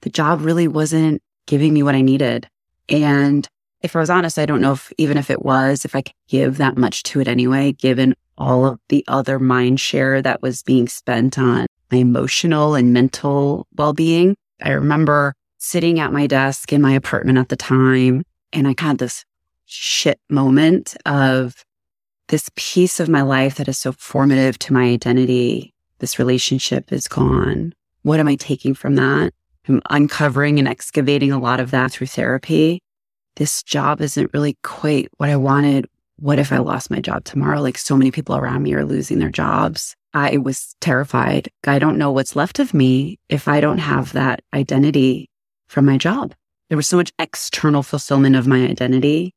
The 0.00 0.10
job 0.10 0.40
really 0.40 0.66
wasn't 0.66 1.22
giving 1.46 1.72
me 1.72 1.82
what 1.82 1.94
I 1.94 2.00
needed. 2.00 2.48
And 2.88 3.46
if 3.82 3.94
I 3.94 4.00
was 4.00 4.10
honest, 4.10 4.38
I 4.38 4.46
don't 4.46 4.60
know 4.60 4.72
if 4.72 4.92
even 4.98 5.16
if 5.16 5.30
it 5.30 5.44
was, 5.44 5.84
if 5.84 5.94
I 5.94 6.02
could 6.02 6.14
give 6.28 6.56
that 6.56 6.76
much 6.76 7.04
to 7.04 7.20
it 7.20 7.28
anyway, 7.28 7.72
given 7.72 8.14
all 8.36 8.66
of 8.66 8.80
the 8.88 9.04
other 9.06 9.38
mind 9.38 9.80
share 9.80 10.20
that 10.22 10.42
was 10.42 10.62
being 10.62 10.88
spent 10.88 11.38
on 11.38 11.66
my 11.90 11.98
emotional 11.98 12.74
and 12.74 12.92
mental 12.92 13.66
well 13.76 13.92
being. 13.92 14.36
I 14.60 14.72
remember 14.72 15.34
sitting 15.66 15.98
at 15.98 16.12
my 16.12 16.26
desk 16.26 16.72
in 16.72 16.80
my 16.80 16.92
apartment 16.92 17.38
at 17.38 17.48
the 17.48 17.56
time, 17.56 18.22
and 18.52 18.68
I 18.68 18.74
had 18.78 18.98
this 18.98 19.24
shit 19.66 20.20
moment 20.30 20.96
of 21.04 21.64
this 22.28 22.48
piece 22.54 23.00
of 23.00 23.08
my 23.08 23.22
life 23.22 23.56
that 23.56 23.68
is 23.68 23.78
so 23.78 23.92
formative 23.92 24.58
to 24.60 24.72
my 24.72 24.84
identity, 24.84 25.74
this 25.98 26.18
relationship 26.18 26.92
is 26.92 27.08
gone. 27.08 27.72
What 28.02 28.20
am 28.20 28.28
I 28.28 28.36
taking 28.36 28.74
from 28.74 28.94
that? 28.96 29.32
I'm 29.68 29.82
uncovering 29.90 30.58
and 30.58 30.68
excavating 30.68 31.32
a 31.32 31.40
lot 31.40 31.58
of 31.58 31.72
that 31.72 31.90
through 31.90 32.06
therapy. 32.06 32.80
This 33.34 33.62
job 33.62 34.00
isn't 34.00 34.32
really 34.32 34.56
quite 34.62 35.08
what 35.16 35.30
I 35.30 35.36
wanted. 35.36 35.86
What 36.18 36.38
if 36.38 36.52
I 36.52 36.58
lost 36.58 36.90
my 36.90 37.00
job 37.00 37.24
tomorrow? 37.24 37.60
Like 37.60 37.76
so 37.76 37.96
many 37.96 38.12
people 38.12 38.36
around 38.36 38.62
me 38.62 38.74
are 38.74 38.84
losing 38.84 39.18
their 39.18 39.30
jobs. 39.30 39.96
I 40.14 40.38
was 40.38 40.76
terrified. 40.80 41.48
I 41.66 41.78
don't 41.78 41.98
know 41.98 42.12
what's 42.12 42.36
left 42.36 42.60
of 42.60 42.72
me 42.72 43.18
if 43.28 43.48
I 43.48 43.60
don't 43.60 43.78
have 43.78 44.12
that 44.12 44.40
identity 44.54 45.28
from 45.66 45.86
my 45.86 45.96
job. 45.96 46.34
There 46.68 46.76
was 46.76 46.88
so 46.88 46.96
much 46.96 47.12
external 47.18 47.82
fulfillment 47.82 48.36
of 48.36 48.46
my 48.46 48.66
identity 48.66 49.34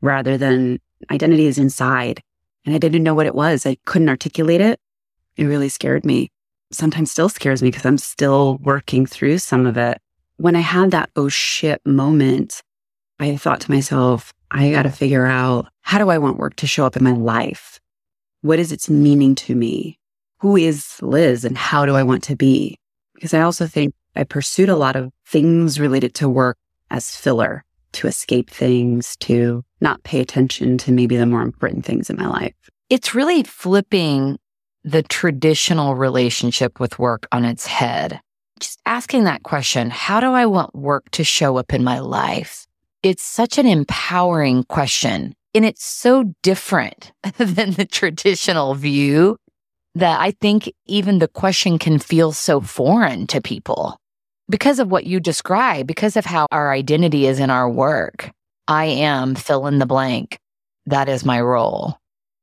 rather 0.00 0.38
than 0.38 0.78
identity 1.10 1.46
is 1.46 1.58
inside. 1.58 2.22
And 2.64 2.74
I 2.74 2.78
didn't 2.78 3.02
know 3.02 3.14
what 3.14 3.26
it 3.26 3.34
was. 3.34 3.66
I 3.66 3.76
couldn't 3.84 4.08
articulate 4.08 4.60
it. 4.60 4.80
It 5.36 5.44
really 5.44 5.68
scared 5.68 6.04
me. 6.04 6.30
Sometimes 6.70 7.10
still 7.10 7.28
scares 7.28 7.62
me 7.62 7.70
because 7.70 7.86
I'm 7.86 7.98
still 7.98 8.58
working 8.58 9.06
through 9.06 9.38
some 9.38 9.66
of 9.66 9.76
it. 9.76 9.98
When 10.36 10.56
I 10.56 10.60
had 10.60 10.90
that 10.90 11.10
oh 11.16 11.28
shit 11.28 11.84
moment, 11.86 12.62
I 13.18 13.36
thought 13.36 13.60
to 13.62 13.70
myself, 13.70 14.32
I 14.50 14.70
got 14.70 14.82
to 14.82 14.90
figure 14.90 15.26
out 15.26 15.68
how 15.82 15.98
do 15.98 16.10
I 16.10 16.18
want 16.18 16.38
work 16.38 16.56
to 16.56 16.66
show 16.66 16.86
up 16.86 16.96
in 16.96 17.04
my 17.04 17.12
life? 17.12 17.80
What 18.42 18.58
is 18.58 18.72
its 18.72 18.88
meaning 18.88 19.34
to 19.36 19.54
me? 19.54 19.98
Who 20.40 20.56
is 20.56 21.00
Liz 21.02 21.44
and 21.44 21.58
how 21.58 21.86
do 21.86 21.96
I 21.96 22.02
want 22.02 22.22
to 22.24 22.36
be? 22.36 22.78
Because 23.14 23.34
I 23.34 23.40
also 23.40 23.66
think 23.66 23.94
I 24.16 24.24
pursued 24.24 24.68
a 24.68 24.76
lot 24.76 24.96
of 24.96 25.12
things 25.26 25.78
related 25.78 26.14
to 26.16 26.28
work 26.28 26.56
as 26.90 27.14
filler 27.14 27.64
to 27.92 28.06
escape 28.06 28.50
things, 28.50 29.16
to 29.16 29.64
not 29.80 30.02
pay 30.02 30.20
attention 30.20 30.78
to 30.78 30.92
maybe 30.92 31.16
the 31.16 31.26
more 31.26 31.42
important 31.42 31.84
things 31.84 32.10
in 32.10 32.16
my 32.16 32.26
life. 32.26 32.54
It's 32.90 33.14
really 33.14 33.42
flipping 33.42 34.38
the 34.84 35.02
traditional 35.02 35.94
relationship 35.94 36.80
with 36.80 36.98
work 36.98 37.26
on 37.32 37.44
its 37.44 37.66
head. 37.66 38.20
Just 38.60 38.80
asking 38.86 39.24
that 39.24 39.42
question, 39.42 39.90
how 39.90 40.20
do 40.20 40.32
I 40.32 40.46
want 40.46 40.74
work 40.74 41.10
to 41.12 41.24
show 41.24 41.56
up 41.56 41.72
in 41.72 41.84
my 41.84 41.98
life? 41.98 42.66
It's 43.02 43.22
such 43.22 43.58
an 43.58 43.66
empowering 43.66 44.64
question. 44.64 45.34
And 45.54 45.64
it's 45.64 45.84
so 45.84 46.34
different 46.42 47.12
than 47.38 47.72
the 47.72 47.86
traditional 47.86 48.74
view 48.74 49.36
that 49.98 50.20
I 50.20 50.30
think 50.30 50.72
even 50.86 51.18
the 51.18 51.28
question 51.28 51.78
can 51.78 51.98
feel 51.98 52.32
so 52.32 52.60
foreign 52.60 53.26
to 53.28 53.40
people 53.40 53.98
because 54.48 54.78
of 54.78 54.90
what 54.90 55.06
you 55.06 55.18
describe, 55.18 55.86
because 55.86 56.16
of 56.16 56.24
how 56.24 56.46
our 56.52 56.72
identity 56.72 57.26
is 57.26 57.40
in 57.40 57.50
our 57.50 57.68
work. 57.68 58.30
I 58.68 58.84
am 58.86 59.34
fill 59.34 59.66
in 59.66 59.78
the 59.78 59.86
blank. 59.86 60.38
That 60.86 61.08
is 61.08 61.24
my 61.24 61.40
role 61.40 61.98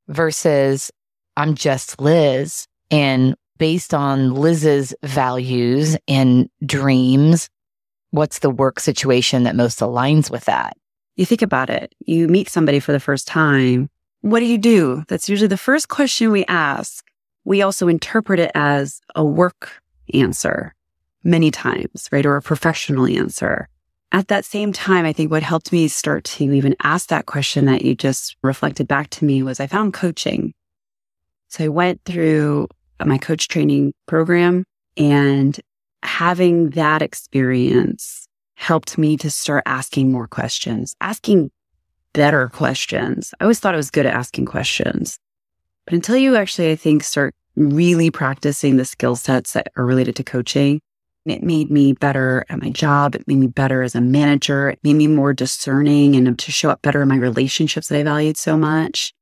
versus 0.07 0.91
I'm 1.37 1.55
just 1.55 1.99
Liz. 2.01 2.67
And 2.91 3.35
based 3.57 3.93
on 3.93 4.33
Liz's 4.33 4.93
values 5.03 5.97
and 6.07 6.49
dreams, 6.65 7.49
what's 8.11 8.39
the 8.39 8.49
work 8.49 8.79
situation 8.81 9.43
that 9.43 9.55
most 9.55 9.79
aligns 9.79 10.29
with 10.29 10.45
that? 10.45 10.75
You 11.15 11.25
think 11.25 11.41
about 11.41 11.69
it. 11.69 11.95
You 12.05 12.27
meet 12.27 12.49
somebody 12.49 12.79
for 12.79 12.91
the 12.91 12.99
first 12.99 13.27
time. 13.27 13.89
What 14.21 14.41
do 14.41 14.45
you 14.45 14.57
do? 14.57 15.05
That's 15.07 15.29
usually 15.29 15.47
the 15.47 15.57
first 15.57 15.87
question 15.87 16.31
we 16.31 16.45
ask. 16.45 17.04
We 17.45 17.61
also 17.61 17.87
interpret 17.87 18.39
it 18.39 18.51
as 18.55 19.01
a 19.15 19.23
work 19.23 19.81
answer 20.13 20.73
many 21.23 21.51
times, 21.51 22.09
right? 22.11 22.25
Or 22.25 22.35
a 22.35 22.41
professional 22.41 23.05
answer. 23.05 23.67
At 24.11 24.27
that 24.29 24.45
same 24.45 24.71
time, 24.71 25.05
I 25.05 25.13
think 25.13 25.31
what 25.31 25.43
helped 25.43 25.71
me 25.71 25.87
start 25.87 26.23
to 26.25 26.43
even 26.43 26.75
ask 26.83 27.09
that 27.09 27.25
question 27.25 27.65
that 27.65 27.83
you 27.83 27.95
just 27.95 28.35
reflected 28.43 28.87
back 28.87 29.09
to 29.11 29.25
me 29.25 29.43
was 29.43 29.59
I 29.59 29.67
found 29.67 29.93
coaching. 29.93 30.53
So 31.49 31.65
I 31.65 31.67
went 31.69 32.01
through 32.05 32.67
my 33.03 33.17
coach 33.17 33.47
training 33.47 33.93
program 34.07 34.63
and 34.97 35.59
having 36.03 36.71
that 36.71 37.01
experience 37.01 38.27
helped 38.55 38.97
me 38.97 39.17
to 39.17 39.29
start 39.29 39.63
asking 39.65 40.11
more 40.11 40.27
questions, 40.27 40.95
asking 41.01 41.51
better 42.13 42.47
questions. 42.47 43.33
I 43.39 43.43
always 43.43 43.59
thought 43.59 43.73
I 43.73 43.77
was 43.77 43.91
good 43.91 44.05
at 44.05 44.13
asking 44.13 44.45
questions. 44.45 45.17
But 45.85 45.93
until 45.93 46.17
you 46.17 46.35
actually, 46.35 46.71
I 46.71 46.75
think, 46.75 47.03
start 47.03 47.33
really 47.55 48.11
practicing 48.11 48.77
the 48.77 48.85
skill 48.85 49.15
sets 49.15 49.53
that 49.53 49.71
are 49.77 49.85
related 49.85 50.15
to 50.17 50.23
coaching, 50.23 50.81
it 51.25 51.41
made 51.41 51.71
me 51.71 51.93
better 51.93 52.45
at 52.49 52.61
my 52.61 52.69
job. 52.69 53.15
It 53.15 53.27
made 53.27 53.37
me 53.37 53.47
better 53.47 53.81
as 53.81 53.95
a 53.95 54.01
manager. 54.01 54.69
It 54.69 54.79
made 54.83 54.95
me 54.95 55.07
more 55.07 55.33
discerning 55.33 56.15
and 56.15 56.37
to 56.37 56.51
show 56.51 56.69
up 56.69 56.81
better 56.81 57.01
in 57.01 57.07
my 57.07 57.17
relationships 57.17 57.87
that 57.87 57.99
I 57.99 58.03
valued 58.03 58.37
so 58.37 58.57
much. 58.57 59.13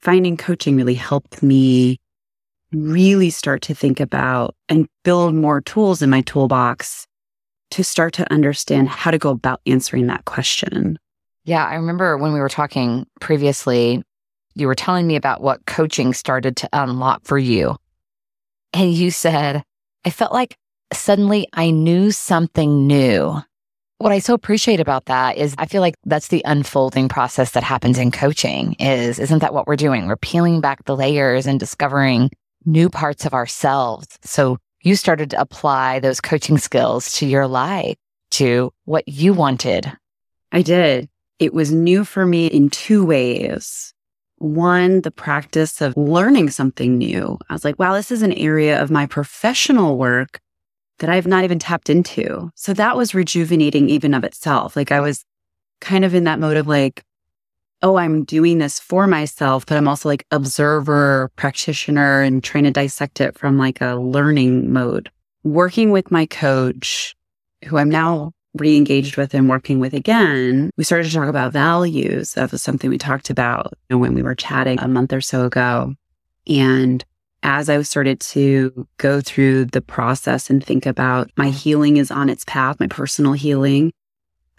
Finding 0.00 0.36
coaching 0.36 0.76
really 0.76 0.94
helped 0.94 1.42
me 1.42 1.98
really 2.72 3.30
start 3.30 3.62
to 3.62 3.74
think 3.74 4.00
about 4.00 4.56
and 4.68 4.88
build 5.04 5.34
more 5.34 5.60
tools 5.60 6.02
in 6.02 6.10
my 6.10 6.22
toolbox 6.22 7.06
to 7.70 7.84
start 7.84 8.12
to 8.14 8.32
understand 8.32 8.88
how 8.88 9.10
to 9.10 9.18
go 9.18 9.30
about 9.30 9.60
answering 9.66 10.06
that 10.06 10.24
question. 10.24 10.98
Yeah, 11.44 11.64
I 11.64 11.74
remember 11.74 12.16
when 12.16 12.32
we 12.32 12.40
were 12.40 12.48
talking 12.48 13.06
previously, 13.20 14.02
you 14.54 14.66
were 14.66 14.74
telling 14.74 15.06
me 15.06 15.16
about 15.16 15.42
what 15.42 15.66
coaching 15.66 16.14
started 16.14 16.56
to 16.58 16.68
unlock 16.72 17.24
for 17.24 17.38
you. 17.38 17.76
And 18.72 18.92
you 18.92 19.10
said, 19.10 19.62
I 20.04 20.10
felt 20.10 20.32
like 20.32 20.56
suddenly 20.92 21.48
I 21.52 21.70
knew 21.70 22.10
something 22.10 22.86
new. 22.86 23.40
What 23.98 24.12
I 24.12 24.18
so 24.18 24.34
appreciate 24.34 24.80
about 24.80 25.04
that 25.06 25.36
is 25.36 25.54
I 25.58 25.66
feel 25.66 25.80
like 25.80 25.94
that's 26.04 26.28
the 26.28 26.42
unfolding 26.44 27.08
process 27.08 27.52
that 27.52 27.62
happens 27.62 27.98
in 27.98 28.10
coaching 28.10 28.74
is 28.80 29.18
isn't 29.18 29.38
that 29.38 29.54
what 29.54 29.66
we're 29.66 29.76
doing? 29.76 30.06
We're 30.06 30.16
peeling 30.16 30.60
back 30.60 30.84
the 30.84 30.96
layers 30.96 31.46
and 31.46 31.60
discovering 31.60 32.30
new 32.64 32.88
parts 32.88 33.26
of 33.26 33.34
ourselves. 33.34 34.06
So 34.24 34.58
you 34.82 34.96
started 34.96 35.30
to 35.30 35.40
apply 35.40 36.00
those 36.00 36.20
coaching 36.20 36.58
skills 36.58 37.12
to 37.12 37.26
your 37.26 37.46
life, 37.46 37.96
to 38.32 38.72
what 38.84 39.06
you 39.06 39.32
wanted. 39.34 39.92
I 40.50 40.62
did. 40.62 41.08
It 41.38 41.54
was 41.54 41.70
new 41.70 42.04
for 42.04 42.26
me 42.26 42.46
in 42.46 42.70
two 42.70 43.04
ways. 43.04 43.94
One, 44.42 45.02
the 45.02 45.10
practice 45.10 45.80
of 45.80 45.96
learning 45.96 46.50
something 46.50 46.98
new. 46.98 47.38
I 47.48 47.52
was 47.52 47.64
like, 47.64 47.78
wow, 47.78 47.94
this 47.94 48.10
is 48.10 48.22
an 48.22 48.32
area 48.32 48.82
of 48.82 48.90
my 48.90 49.06
professional 49.06 49.96
work 49.96 50.40
that 50.98 51.10
I've 51.10 51.26
not 51.26 51.44
even 51.44 51.58
tapped 51.58 51.88
into. 51.88 52.50
So 52.54 52.72
that 52.74 52.96
was 52.96 53.14
rejuvenating 53.14 53.88
even 53.88 54.14
of 54.14 54.24
itself. 54.24 54.76
Like 54.76 54.92
I 54.92 55.00
was 55.00 55.24
kind 55.80 56.04
of 56.04 56.14
in 56.14 56.24
that 56.24 56.38
mode 56.38 56.56
of 56.56 56.66
like, 56.66 57.02
oh, 57.82 57.96
I'm 57.96 58.24
doing 58.24 58.58
this 58.58 58.78
for 58.78 59.06
myself, 59.06 59.66
but 59.66 59.76
I'm 59.76 59.88
also 59.88 60.08
like 60.08 60.26
observer, 60.30 61.30
practitioner, 61.36 62.22
and 62.22 62.42
trying 62.42 62.64
to 62.64 62.70
dissect 62.70 63.20
it 63.20 63.36
from 63.36 63.58
like 63.58 63.80
a 63.80 63.96
learning 63.96 64.72
mode. 64.72 65.10
Working 65.42 65.90
with 65.90 66.12
my 66.12 66.26
coach, 66.26 67.16
who 67.64 67.78
I'm 67.78 67.90
now 67.90 68.32
re-engaged 68.54 69.16
with 69.16 69.34
and 69.34 69.48
working 69.48 69.80
with 69.80 69.94
again, 69.94 70.70
we 70.76 70.84
started 70.84 71.08
to 71.08 71.14
talk 71.14 71.28
about 71.28 71.52
values. 71.52 72.34
That 72.34 72.52
was 72.52 72.62
something 72.62 72.90
we 72.90 72.98
talked 72.98 73.30
about 73.30 73.72
when 73.88 74.14
we 74.14 74.22
were 74.22 74.34
chatting 74.34 74.78
a 74.80 74.88
month 74.88 75.12
or 75.12 75.20
so 75.20 75.46
ago. 75.46 75.94
And 76.46 77.04
as 77.42 77.68
I 77.68 77.80
started 77.82 78.20
to 78.20 78.86
go 78.98 79.20
through 79.20 79.66
the 79.66 79.80
process 79.80 80.50
and 80.50 80.62
think 80.64 80.86
about 80.86 81.30
my 81.36 81.50
healing 81.50 81.96
is 81.96 82.10
on 82.10 82.28
its 82.28 82.44
path, 82.44 82.78
my 82.78 82.86
personal 82.86 83.32
healing, 83.32 83.92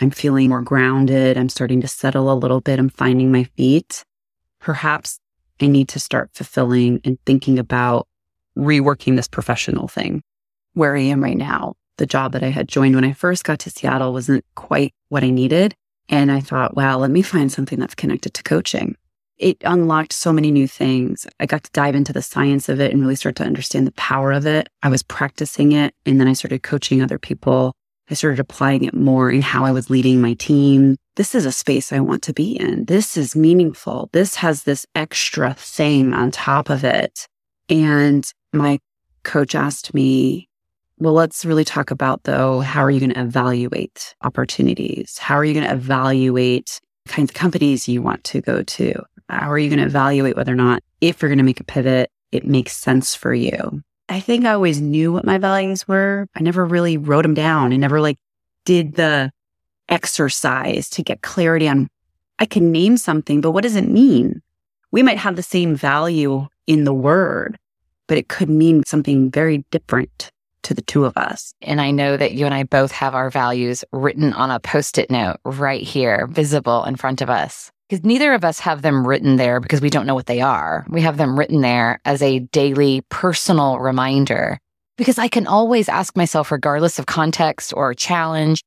I'm 0.01 0.12
feeling 0.12 0.50
more 0.50 0.62
grounded. 0.62 1.38
I'm 1.38 1.50
starting 1.50 1.81
to 1.81 1.88
settle 1.88 2.31
a 2.31 2.35
little 2.35 2.62
bit. 2.62 2.79
I'm 2.79 2.89
finding 2.89 3.31
my 3.31 3.45
feet. 3.55 4.03
Perhaps 4.59 5.19
I 5.62 5.67
need 5.67 5.88
to 5.89 6.00
start 6.00 6.31
fulfilling 6.33 7.00
and 7.05 7.17
thinking 7.25 7.59
about 7.59 8.07
reworking 8.57 9.15
this 9.15 9.27
professional 9.27 9.88
thing 9.88 10.21
where 10.73 10.95
I 10.95 11.01
am 11.01 11.23
right 11.23 11.38
now. 11.38 11.75
The 11.97 12.05
job 12.05 12.31
that 12.33 12.43
I 12.43 12.50
had 12.50 12.67
joined 12.67 12.95
when 12.95 13.03
I 13.03 13.13
first 13.13 13.43
got 13.43 13.59
to 13.59 13.69
Seattle 13.69 14.13
wasn't 14.13 14.45
quite 14.55 14.93
what 15.09 15.23
I 15.23 15.29
needed. 15.29 15.75
And 16.09 16.31
I 16.31 16.39
thought, 16.39 16.75
wow, 16.75 16.97
let 16.97 17.12
me 17.12 17.21
find 17.21 17.51
something 17.51 17.79
that's 17.79 17.95
connected 17.95 18.33
to 18.33 18.43
coaching. 18.43 18.95
It 19.38 19.57
unlocked 19.63 20.13
so 20.13 20.31
many 20.31 20.51
new 20.51 20.67
things. 20.67 21.25
I 21.39 21.45
got 21.45 21.63
to 21.63 21.71
dive 21.71 21.95
into 21.95 22.13
the 22.13 22.21
science 22.21 22.69
of 22.69 22.79
it 22.79 22.91
and 22.91 23.01
really 23.01 23.15
start 23.15 23.35
to 23.38 23.43
understand 23.43 23.88
the 23.88 23.93
power 23.93 24.31
of 24.31 24.45
it. 24.45 24.69
I 24.81 24.89
was 24.89 25.03
practicing 25.03 25.71
it 25.71 25.93
and 26.05 26.19
then 26.19 26.27
I 26.27 26.33
started 26.33 26.63
coaching 26.63 27.01
other 27.01 27.17
people 27.17 27.73
I 28.09 28.15
started 28.15 28.39
applying 28.39 28.83
it 28.83 28.93
more 28.93 29.31
in 29.31 29.41
how 29.41 29.65
I 29.65 29.71
was 29.71 29.89
leading 29.89 30.21
my 30.21 30.33
team. 30.33 30.97
This 31.15 31.33
is 31.33 31.45
a 31.45 31.51
space 31.51 31.93
I 31.93 32.00
want 32.00 32.21
to 32.23 32.33
be 32.33 32.59
in. 32.59 32.85
This 32.85 33.15
is 33.15 33.35
meaningful. 33.35 34.09
This 34.12 34.35
has 34.35 34.63
this 34.63 34.85
extra 34.93 35.53
thing 35.53 36.13
on 36.13 36.31
top 36.31 36.69
of 36.69 36.83
it. 36.83 37.27
And 37.69 38.29
my 38.51 38.79
coach 39.23 39.55
asked 39.55 39.93
me, 39.93 40.50
well, 41.03 41.13
let's 41.13 41.43
really 41.43 41.65
talk 41.65 41.91
about 41.91 42.24
though, 42.24 42.62
how 42.62 42.81
are 42.81 42.89
you 42.89 43.01
going 43.01 43.13
to 43.13 43.19
evaluate 43.19 44.15
opportunities? 44.22 45.17
How 45.17 45.36
are 45.36 45.43
you 45.43 45.53
going 45.53 45.67
to 45.67 45.74
evaluate 45.74 46.79
kinds 47.07 47.29
of 47.29 47.36
companies 47.36 47.89
you 47.89 48.01
want 48.01 48.24
to 48.24 48.39
go 48.39 48.63
to? 48.63 49.03
How 49.27 49.51
are 49.51 49.57
you 49.57 49.69
going 49.69 49.79
to 49.79 49.86
evaluate 49.86 50.38
whether 50.38 50.53
or 50.53 50.55
not, 50.55 50.81
if 51.01 51.22
you're 51.22 51.27
going 51.27 51.39
to 51.39 51.43
make 51.43 51.60
a 51.60 51.65
pivot, 51.65 52.10
it 52.31 52.48
makes 52.48 52.77
sense 52.77 53.15
for 53.15 53.33
you? 53.33 53.81
I 54.07 54.22
think 54.22 54.45
I 54.45 54.53
always 54.53 54.79
knew 54.79 55.12
what 55.12 55.25
my 55.25 55.38
values 55.38 55.86
were. 55.89 56.27
I 56.36 56.41
never 56.41 56.63
really 56.63 56.95
wrote 56.95 57.24
them 57.24 57.33
down 57.33 57.74
and 57.74 57.81
never 57.81 58.00
like 58.00 58.17
did 58.63 58.95
the 58.95 59.29
exercise 59.89 60.89
to 60.91 61.03
get 61.03 61.22
clarity 61.22 61.67
on 61.67 61.89
I 62.39 62.45
can 62.45 62.72
name 62.72 62.95
something, 62.95 63.41
but 63.41 63.51
what 63.51 63.63
does 63.63 63.75
it 63.75 63.88
mean? 63.89 64.41
We 64.91 65.03
might 65.03 65.17
have 65.17 65.36
the 65.36 65.43
same 65.43 65.75
value 65.75 66.48
in 66.65 66.86
the 66.86 66.93
word, 66.93 67.57
but 68.07 68.17
it 68.17 68.29
could 68.29 68.50
mean 68.50 68.83
something 68.86 69.29
very 69.29 69.65
different 69.69 70.31
to 70.63 70.74
the 70.74 70.82
two 70.82 71.05
of 71.05 71.15
us. 71.17 71.53
And 71.62 71.79
I 71.79 71.91
know 71.91 72.17
that 72.17 72.34
you 72.34 72.46
and 72.46 72.53
I 72.53 72.63
both 72.63 72.91
have 72.91 73.15
our 73.15 73.29
values 73.29 73.84
written 73.91 74.34
on 74.34 74.51
a 74.51 74.60
post 74.60 74.98
it 74.98 75.12
note 75.12 75.38
right 75.46 75.82
here, 75.82 76.27
visible 76.27 76.84
in 76.86 76.96
front 76.96 77.22
of 77.22 77.29
us 77.29 77.72
because 77.93 78.03
neither 78.03 78.34
of 78.34 78.43
us 78.43 78.60
have 78.60 78.82
them 78.82 79.05
written 79.05 79.36
there 79.36 79.60
because 79.60 79.79
we 79.79 79.89
don't 79.91 80.08
know 80.08 80.15
what 80.15 80.25
they 80.25 80.41
are. 80.41 80.84
We 80.89 81.01
have 81.01 81.17
them 81.17 81.38
written 81.38 81.62
there 81.62 82.00
as 82.05 82.24
a 82.24 82.39
daily 82.39 83.01
personal 83.10 83.77
reminder 83.77 84.58
because 84.98 85.20
I 85.20 85.27
can 85.27 85.46
always 85.46 85.89
ask 85.89 86.17
myself, 86.17 86.52
regardless 86.52 86.97
of 86.97 87.06
context 87.06 87.71
or 87.76 87.93
challenge, 87.93 88.63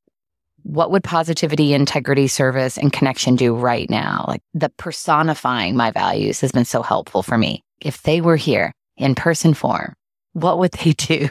what 0.63 0.91
would 0.91 1.03
positivity, 1.03 1.73
integrity, 1.73 2.27
service, 2.27 2.77
and 2.77 2.93
connection 2.93 3.35
do 3.35 3.53
right 3.53 3.89
now? 3.89 4.23
Like 4.29 4.41
the 4.53 4.69
personifying 4.69 5.75
my 5.75 5.91
values 5.91 6.39
has 6.39 6.53
been 6.53 6.65
so 6.65 6.81
helpful 6.81 7.21
for 7.21 7.37
me. 7.37 7.63
If 7.81 8.03
they 8.03 8.21
were 8.21 8.37
here 8.37 8.73
in 8.95 9.15
person 9.15 9.53
form, 9.53 9.93
what 10.33 10.57
would 10.59 10.71
they 10.71 10.91
do? 10.93 11.27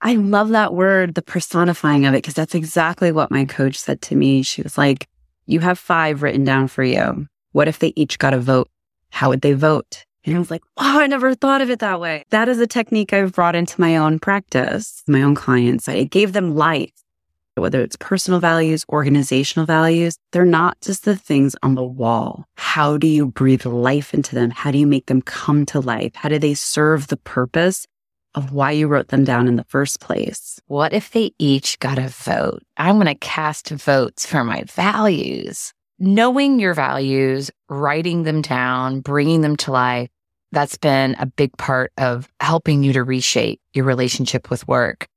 I 0.00 0.14
love 0.14 0.50
that 0.50 0.74
word, 0.74 1.14
the 1.14 1.22
personifying 1.22 2.06
of 2.06 2.14
it, 2.14 2.18
because 2.18 2.34
that's 2.34 2.54
exactly 2.54 3.12
what 3.12 3.30
my 3.30 3.44
coach 3.44 3.76
said 3.76 4.02
to 4.02 4.16
me. 4.16 4.42
She 4.42 4.62
was 4.62 4.76
like, 4.76 5.08
you 5.46 5.60
have 5.60 5.78
five 5.78 6.22
written 6.22 6.44
down 6.44 6.68
for 6.68 6.84
you. 6.84 7.28
What 7.52 7.68
if 7.68 7.78
they 7.78 7.92
each 7.96 8.18
got 8.18 8.34
a 8.34 8.38
vote? 8.38 8.68
How 9.10 9.30
would 9.30 9.40
they 9.40 9.54
vote? 9.54 10.04
And 10.24 10.34
I 10.34 10.38
was 10.38 10.50
like, 10.50 10.62
wow, 10.76 10.98
I 10.98 11.06
never 11.06 11.34
thought 11.34 11.62
of 11.62 11.70
it 11.70 11.78
that 11.78 12.00
way. 12.00 12.24
That 12.30 12.48
is 12.48 12.60
a 12.60 12.66
technique 12.66 13.12
I've 13.12 13.32
brought 13.32 13.54
into 13.54 13.80
my 13.80 13.96
own 13.96 14.18
practice, 14.18 15.02
my 15.06 15.22
own 15.22 15.34
clients. 15.36 15.88
I 15.88 15.94
it 15.94 16.10
gave 16.10 16.32
them 16.32 16.56
life, 16.56 16.92
whether 17.54 17.80
it's 17.80 17.96
personal 17.96 18.40
values, 18.40 18.84
organizational 18.88 19.66
values. 19.66 20.18
They're 20.32 20.44
not 20.44 20.80
just 20.80 21.04
the 21.04 21.16
things 21.16 21.54
on 21.62 21.76
the 21.76 21.84
wall. 21.84 22.44
How 22.56 22.96
do 22.96 23.06
you 23.06 23.26
breathe 23.26 23.64
life 23.64 24.12
into 24.12 24.34
them? 24.34 24.50
How 24.50 24.72
do 24.72 24.78
you 24.78 24.86
make 24.86 25.06
them 25.06 25.22
come 25.22 25.64
to 25.66 25.80
life? 25.80 26.12
How 26.16 26.28
do 26.28 26.40
they 26.40 26.54
serve 26.54 27.06
the 27.06 27.16
purpose 27.16 27.86
of 28.36 28.52
why 28.52 28.70
you 28.70 28.86
wrote 28.86 29.08
them 29.08 29.24
down 29.24 29.48
in 29.48 29.56
the 29.56 29.64
first 29.64 29.98
place. 29.98 30.60
What 30.66 30.92
if 30.92 31.10
they 31.10 31.32
each 31.38 31.78
got 31.78 31.98
a 31.98 32.08
vote? 32.08 32.62
I'm 32.76 32.96
going 32.96 33.06
to 33.06 33.14
cast 33.14 33.70
votes 33.70 34.26
for 34.26 34.44
my 34.44 34.62
values. 34.64 35.72
Knowing 35.98 36.60
your 36.60 36.74
values, 36.74 37.50
writing 37.70 38.24
them 38.24 38.42
down, 38.42 39.00
bringing 39.00 39.40
them 39.40 39.56
to 39.56 39.72
life, 39.72 40.10
that's 40.52 40.76
been 40.76 41.16
a 41.18 41.26
big 41.26 41.56
part 41.56 41.90
of 41.96 42.28
helping 42.38 42.84
you 42.84 42.92
to 42.92 43.02
reshape 43.02 43.60
your 43.72 43.86
relationship 43.86 44.50
with 44.50 44.68
work. 44.68 45.08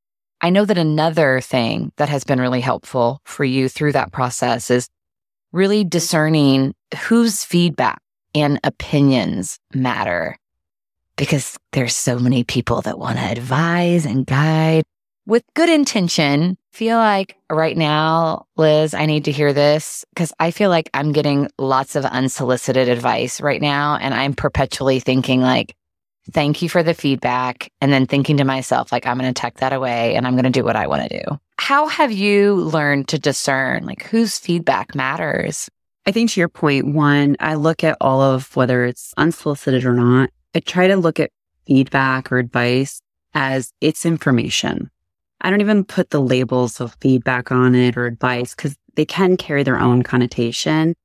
I 0.41 0.49
know 0.49 0.63
that 0.63 0.77
another 0.77 1.41
thing 1.41 1.91
that 1.97 2.07
has 2.07 2.23
been 2.23 2.39
really 2.39 2.61
helpful 2.61 3.19
for 3.25 3.43
you 3.43 3.67
through 3.67 3.91
that 3.91 4.13
process 4.13 4.71
is 4.71 4.87
really 5.51 5.83
discerning 5.83 6.73
whose 7.07 7.43
feedback 7.43 8.01
and 8.33 8.59
opinions 8.63 9.59
matter 9.73 10.37
because 11.19 11.59
there's 11.73 11.93
so 11.93 12.17
many 12.17 12.45
people 12.45 12.81
that 12.81 12.97
want 12.97 13.17
to 13.17 13.23
advise 13.23 14.05
and 14.05 14.25
guide 14.25 14.83
with 15.25 15.43
good 15.53 15.69
intention. 15.69 16.57
Feel 16.71 16.97
like 16.97 17.35
right 17.51 17.75
now, 17.75 18.45
Liz, 18.55 18.93
I 18.93 19.05
need 19.05 19.25
to 19.25 19.31
hear 19.33 19.51
this 19.51 20.05
because 20.13 20.31
I 20.39 20.51
feel 20.51 20.69
like 20.69 20.89
I'm 20.93 21.11
getting 21.11 21.49
lots 21.57 21.97
of 21.97 22.05
unsolicited 22.05 22.87
advice 22.87 23.41
right 23.41 23.61
now. 23.61 23.97
And 23.99 24.13
I'm 24.13 24.33
perpetually 24.33 25.01
thinking, 25.01 25.41
like, 25.41 25.75
thank 26.31 26.61
you 26.61 26.69
for 26.69 26.83
the 26.83 26.93
feedback. 26.93 27.69
And 27.81 27.91
then 27.91 28.05
thinking 28.05 28.37
to 28.37 28.45
myself, 28.45 28.93
like, 28.93 29.05
I'm 29.05 29.19
going 29.19 29.33
to 29.33 29.39
tuck 29.39 29.55
that 29.55 29.73
away 29.73 30.15
and 30.15 30.25
I'm 30.25 30.35
going 30.35 30.45
to 30.45 30.49
do 30.49 30.63
what 30.63 30.77
I 30.77 30.87
want 30.87 31.09
to 31.09 31.19
do. 31.19 31.37
How 31.57 31.87
have 31.87 32.13
you 32.13 32.55
learned 32.55 33.09
to 33.09 33.19
discern, 33.19 33.85
like, 33.85 34.03
whose 34.03 34.37
feedback 34.37 34.95
matters? 34.95 35.69
I 36.05 36.13
think 36.13 36.31
to 36.31 36.39
your 36.39 36.49
point, 36.49 36.93
one, 36.93 37.35
I 37.41 37.55
look 37.55 37.83
at 37.83 37.97
all 37.99 38.21
of 38.21 38.55
whether 38.55 38.85
it's 38.85 39.13
unsolicited 39.17 39.83
or 39.83 39.93
not 39.93 40.29
I 40.55 40.59
try 40.59 40.87
to 40.87 40.97
look 40.97 41.19
at 41.19 41.31
feedback 41.67 42.31
or 42.31 42.37
advice 42.37 43.01
as 43.33 43.71
it's 43.81 44.05
information. 44.05 44.89
I 45.41 45.49
don't 45.49 45.61
even 45.61 45.85
put 45.85 46.09
the 46.09 46.21
labels 46.21 46.81
of 46.81 46.97
feedback 46.99 47.51
on 47.51 47.75
it 47.75 47.95
or 47.95 48.05
advice 48.05 48.55
because 48.55 48.75
they 48.95 49.05
can 49.05 49.37
carry 49.37 49.63
their 49.63 49.79
own 49.79 50.03
connotation. 50.03 50.95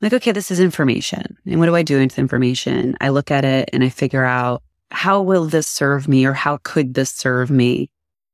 Like, 0.00 0.12
okay, 0.12 0.32
this 0.32 0.50
is 0.50 0.60
information. 0.60 1.36
And 1.46 1.58
what 1.58 1.66
do 1.66 1.74
I 1.74 1.82
do 1.82 1.98
with 1.98 2.18
information? 2.18 2.96
I 3.00 3.08
look 3.08 3.30
at 3.30 3.44
it 3.44 3.68
and 3.72 3.82
I 3.82 3.88
figure 3.88 4.24
out 4.24 4.62
how 4.90 5.20
will 5.20 5.46
this 5.46 5.66
serve 5.66 6.06
me 6.08 6.24
or 6.24 6.32
how 6.32 6.58
could 6.62 6.94
this 6.94 7.10
serve 7.10 7.50
me? 7.50 7.90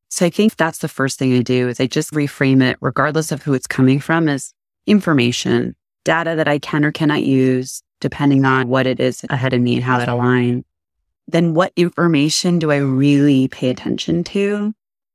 So 0.09 0.27
I 0.27 0.31
think 0.31 0.57
that's 0.57 0.79
the 0.79 0.89
first 0.89 1.19
thing 1.19 1.35
I 1.35 1.41
do 1.43 1.69
is 1.69 1.81
I 1.81 1.87
just 1.87 2.13
reframe 2.13 2.63
it 2.63 2.77
regardless 2.81 3.33
of 3.33 3.43
who 3.43 3.55
it's 3.55 3.67
coming 3.67 3.99
from 3.99 4.29
as 4.29 4.53
information, 4.87 5.75
data 6.05 6.35
that 6.37 6.49
I 6.49 6.59
can 6.59 6.85
or 6.85 6.93
cannot 6.93 7.23
use, 7.23 7.83
depending 8.03 8.45
on 8.45 8.69
what 8.69 8.87
it 8.87 9.01
is 9.01 9.25
ahead 9.31 9.55
of 9.55 9.63
me 9.63 9.77
and 9.77 9.85
how 9.85 9.97
that 9.97 10.09
aligns. 10.09 10.65
Then 11.29 11.55
what 11.55 11.73
information 11.77 12.59
do 12.59 12.71
I 12.71 12.77
really 12.77 13.49
pay 13.49 13.71
attention 13.71 14.25
to? 14.25 14.75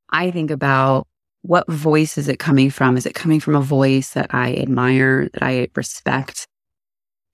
I 0.10 0.32
think 0.32 0.50
about 0.50 1.06
what 1.41 1.69
voice 1.69 2.17
is 2.17 2.28
it 2.28 2.39
coming 2.39 2.69
from? 2.69 2.97
Is 2.97 3.06
it 3.06 3.13
coming 3.13 3.39
from 3.39 3.56
a 3.56 3.62
voice 3.62 4.12
that 4.12 4.34
I 4.34 4.56
admire, 4.56 5.30
that 5.34 5.43
I 5.43 5.67
respect? 5.76 6.47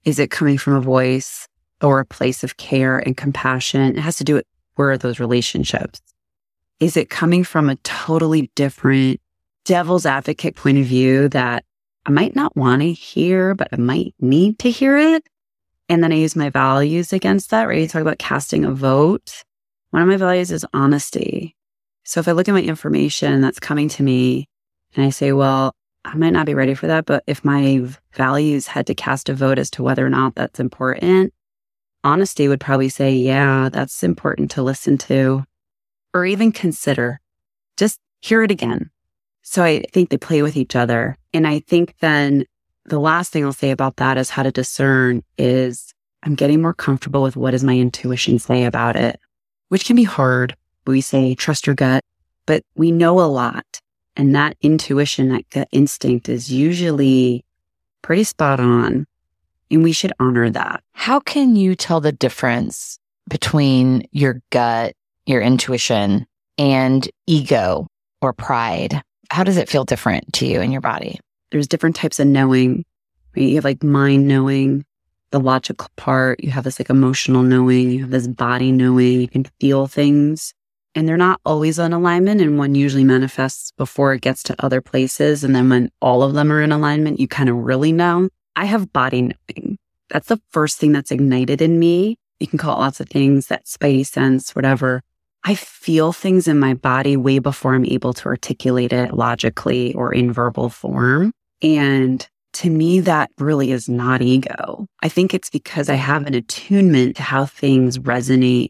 Is 0.03 0.19
it 0.19 0.31
coming 0.31 0.57
from 0.57 0.73
a 0.73 0.81
voice 0.81 1.47
or 1.81 1.99
a 1.99 2.05
place 2.05 2.43
of 2.43 2.57
care 2.57 2.97
and 2.97 3.15
compassion? 3.15 3.95
It 3.95 4.01
has 4.01 4.17
to 4.17 4.23
do 4.23 4.33
with 4.33 4.45
where 4.75 4.89
are 4.89 4.97
those 4.97 5.19
relationships? 5.19 6.01
Is 6.79 6.97
it 6.97 7.11
coming 7.11 7.43
from 7.43 7.69
a 7.69 7.75
totally 7.77 8.51
different 8.55 9.21
devil's 9.65 10.05
advocate 10.05 10.55
point 10.55 10.79
of 10.79 10.85
view 10.85 11.29
that 11.29 11.63
I 12.05 12.11
might 12.11 12.35
not 12.35 12.55
want 12.57 12.81
to 12.81 12.91
hear, 12.91 13.53
but 13.53 13.69
I 13.71 13.77
might 13.77 14.13
need 14.19 14.59
to 14.59 14.71
hear 14.71 14.97
it? 14.97 15.23
And 15.89 16.03
then 16.03 16.11
I 16.11 16.15
use 16.15 16.35
my 16.35 16.49
values 16.49 17.13
against 17.13 17.49
that, 17.49 17.67
right? 17.67 17.79
You 17.79 17.87
talk 17.87 18.01
about 18.01 18.19
casting 18.19 18.65
a 18.65 18.71
vote. 18.71 19.43
One 19.91 20.01
of 20.01 20.07
my 20.07 20.17
values 20.17 20.51
is 20.51 20.65
honesty. 20.73 21.55
So 22.03 22.19
if 22.19 22.27
I 22.27 22.31
look 22.31 22.47
at 22.47 22.53
my 22.53 22.61
information 22.61 23.41
that's 23.41 23.59
coming 23.59 23.89
to 23.89 24.03
me 24.03 24.47
and 24.95 25.05
I 25.05 25.09
say, 25.09 25.31
well, 25.31 25.73
I 26.05 26.15
might 26.15 26.31
not 26.31 26.45
be 26.45 26.53
ready 26.53 26.73
for 26.73 26.87
that, 26.87 27.05
but 27.05 27.23
if 27.27 27.45
my 27.45 27.85
values 28.13 28.67
had 28.67 28.87
to 28.87 28.95
cast 28.95 29.29
a 29.29 29.33
vote 29.33 29.57
as 29.57 29.69
to 29.71 29.83
whether 29.83 30.05
or 30.05 30.09
not 30.09 30.35
that's 30.35 30.59
important, 30.59 31.33
honesty 32.03 32.47
would 32.47 32.59
probably 32.59 32.89
say, 32.89 33.13
yeah, 33.13 33.69
that's 33.69 34.03
important 34.03 34.51
to 34.51 34.63
listen 34.63 34.97
to 34.99 35.45
or 36.13 36.25
even 36.25 36.51
consider. 36.51 37.19
Just 37.77 37.99
hear 38.21 38.43
it 38.43 38.51
again. 38.51 38.89
So 39.41 39.63
I 39.63 39.83
think 39.91 40.09
they 40.09 40.17
play 40.17 40.41
with 40.41 40.57
each 40.57 40.75
other. 40.75 41.17
And 41.33 41.47
I 41.47 41.59
think 41.59 41.95
then 41.99 42.45
the 42.85 42.99
last 42.99 43.31
thing 43.31 43.45
I'll 43.45 43.53
say 43.53 43.71
about 43.71 43.97
that 43.97 44.17
is 44.17 44.29
how 44.29 44.43
to 44.43 44.51
discern 44.51 45.23
is 45.37 45.93
I'm 46.23 46.35
getting 46.35 46.61
more 46.61 46.73
comfortable 46.73 47.21
with 47.21 47.35
what 47.35 47.51
does 47.51 47.63
my 47.63 47.77
intuition 47.77 48.39
say 48.39 48.65
about 48.65 48.95
it, 48.95 49.19
which 49.69 49.85
can 49.85 49.95
be 49.95 50.03
hard. 50.03 50.55
We 50.85 51.01
say 51.01 51.35
trust 51.35 51.67
your 51.67 51.75
gut, 51.75 52.03
but 52.45 52.63
we 52.75 52.91
know 52.91 53.19
a 53.19 53.27
lot. 53.27 53.79
And 54.15 54.35
that 54.35 54.57
intuition, 54.61 55.29
that 55.29 55.49
gut 55.49 55.67
instinct 55.71 56.29
is 56.29 56.51
usually 56.51 57.43
pretty 58.01 58.23
spot 58.23 58.59
on. 58.59 59.05
And 59.71 59.83
we 59.83 59.91
should 59.91 60.13
honor 60.19 60.49
that. 60.49 60.83
How 60.91 61.19
can 61.19 61.55
you 61.55 61.75
tell 61.75 61.99
the 61.99 62.11
difference 62.11 62.99
between 63.29 64.05
your 64.11 64.41
gut, 64.51 64.93
your 65.25 65.41
intuition, 65.41 66.27
and 66.57 67.09
ego 67.25 67.87
or 68.21 68.33
pride? 68.33 69.01
How 69.31 69.43
does 69.43 69.57
it 69.57 69.69
feel 69.69 69.85
different 69.85 70.33
to 70.33 70.45
you 70.45 70.61
in 70.61 70.71
your 70.71 70.81
body? 70.81 71.19
There's 71.53 71.67
different 71.67 71.95
types 71.95 72.19
of 72.19 72.27
knowing. 72.27 72.83
You 73.35 73.55
have 73.55 73.63
like 73.63 73.81
mind 73.81 74.27
knowing, 74.27 74.83
the 75.31 75.39
logical 75.39 75.87
part. 75.95 76.43
You 76.43 76.51
have 76.51 76.65
this 76.65 76.79
like 76.79 76.89
emotional 76.89 77.43
knowing. 77.43 77.91
You 77.91 78.01
have 78.01 78.11
this 78.11 78.27
body 78.27 78.73
knowing. 78.73 79.21
You 79.21 79.29
can 79.29 79.45
feel 79.61 79.87
things 79.87 80.53
and 80.95 81.07
they're 81.07 81.17
not 81.17 81.41
always 81.45 81.79
in 81.79 81.93
alignment. 81.93 82.41
And 82.41 82.57
one 82.57 82.75
usually 82.75 83.03
manifests 83.03 83.71
before 83.71 84.13
it 84.13 84.21
gets 84.21 84.43
to 84.43 84.55
other 84.65 84.81
places. 84.81 85.43
And 85.43 85.55
then 85.55 85.69
when 85.69 85.91
all 86.01 86.23
of 86.23 86.33
them 86.33 86.51
are 86.51 86.61
in 86.61 86.71
alignment, 86.71 87.19
you 87.19 87.27
kind 87.27 87.49
of 87.49 87.55
really 87.55 87.91
know. 87.91 88.29
I 88.55 88.65
have 88.65 88.93
body 88.93 89.21
knowing. 89.21 89.77
That's 90.09 90.27
the 90.27 90.41
first 90.49 90.77
thing 90.77 90.91
that's 90.91 91.11
ignited 91.11 91.61
in 91.61 91.79
me. 91.79 92.17
You 92.39 92.47
can 92.47 92.59
call 92.59 92.77
it 92.77 92.81
lots 92.81 92.99
of 92.99 93.09
things, 93.09 93.47
that 93.47 93.65
spidey 93.65 94.05
sense, 94.05 94.55
whatever. 94.55 95.01
I 95.43 95.55
feel 95.55 96.13
things 96.13 96.47
in 96.47 96.59
my 96.59 96.73
body 96.73 97.17
way 97.17 97.39
before 97.39 97.73
I'm 97.73 97.85
able 97.85 98.13
to 98.13 98.27
articulate 98.27 98.93
it 98.93 99.13
logically 99.13 99.93
or 99.93 100.13
in 100.13 100.31
verbal 100.31 100.69
form. 100.69 101.33
And 101.63 102.27
to 102.53 102.69
me, 102.69 102.99
that 102.99 103.31
really 103.39 103.71
is 103.71 103.89
not 103.89 104.21
ego. 104.21 104.85
I 105.01 105.09
think 105.09 105.33
it's 105.33 105.49
because 105.49 105.89
I 105.89 105.95
have 105.95 106.27
an 106.27 106.35
attunement 106.35 107.15
to 107.15 107.23
how 107.23 107.45
things 107.45 107.97
resonate, 107.97 108.69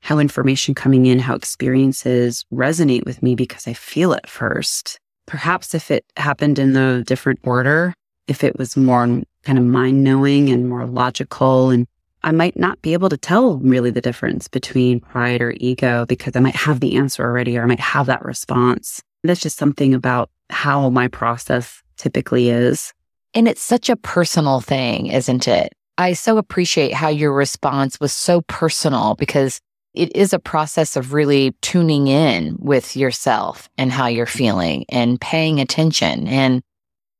how 0.00 0.18
information 0.18 0.74
coming 0.74 1.06
in, 1.06 1.18
how 1.18 1.34
experiences 1.34 2.46
resonate 2.52 3.04
with 3.04 3.22
me 3.22 3.34
because 3.34 3.66
I 3.66 3.74
feel 3.74 4.12
it 4.12 4.28
first. 4.28 4.98
Perhaps 5.26 5.74
if 5.74 5.90
it 5.90 6.06
happened 6.16 6.58
in 6.58 6.72
the 6.72 7.04
different 7.06 7.40
order, 7.42 7.92
if 8.28 8.42
it 8.42 8.58
was 8.58 8.76
more 8.76 9.06
kind 9.42 9.58
of 9.58 9.64
mind 9.64 10.02
knowing 10.04 10.48
and 10.48 10.68
more 10.68 10.86
logical 10.86 11.70
and 11.70 11.86
I 12.22 12.32
might 12.32 12.56
not 12.56 12.82
be 12.82 12.94
able 12.94 13.08
to 13.10 13.16
tell 13.16 13.58
really 13.58 13.90
the 13.90 14.00
difference 14.00 14.48
between 14.48 15.00
pride 15.00 15.40
or 15.40 15.54
ego 15.58 16.04
because 16.06 16.34
I 16.34 16.40
might 16.40 16.56
have 16.56 16.80
the 16.80 16.96
answer 16.96 17.22
already 17.22 17.56
or 17.56 17.62
I 17.62 17.66
might 17.66 17.80
have 17.80 18.06
that 18.06 18.24
response. 18.24 19.00
That's 19.22 19.40
just 19.40 19.56
something 19.56 19.94
about 19.94 20.30
how 20.50 20.90
my 20.90 21.08
process 21.08 21.82
typically 21.98 22.50
is. 22.50 22.92
And 23.34 23.46
it's 23.46 23.62
such 23.62 23.90
a 23.90 23.96
personal 23.96 24.60
thing, 24.60 25.06
isn't 25.08 25.46
it? 25.46 25.72
I 25.98 26.12
so 26.12 26.38
appreciate 26.38 26.94
how 26.94 27.08
your 27.08 27.32
response 27.32 27.98
was 28.00 28.12
so 28.12 28.40
personal 28.42 29.16
because 29.16 29.60
it 29.94 30.14
is 30.14 30.32
a 30.32 30.38
process 30.38 30.96
of 30.96 31.12
really 31.12 31.56
tuning 31.60 32.06
in 32.06 32.56
with 32.60 32.96
yourself 32.96 33.68
and 33.76 33.90
how 33.90 34.06
you're 34.06 34.26
feeling 34.26 34.84
and 34.88 35.20
paying 35.20 35.60
attention. 35.60 36.28
And 36.28 36.62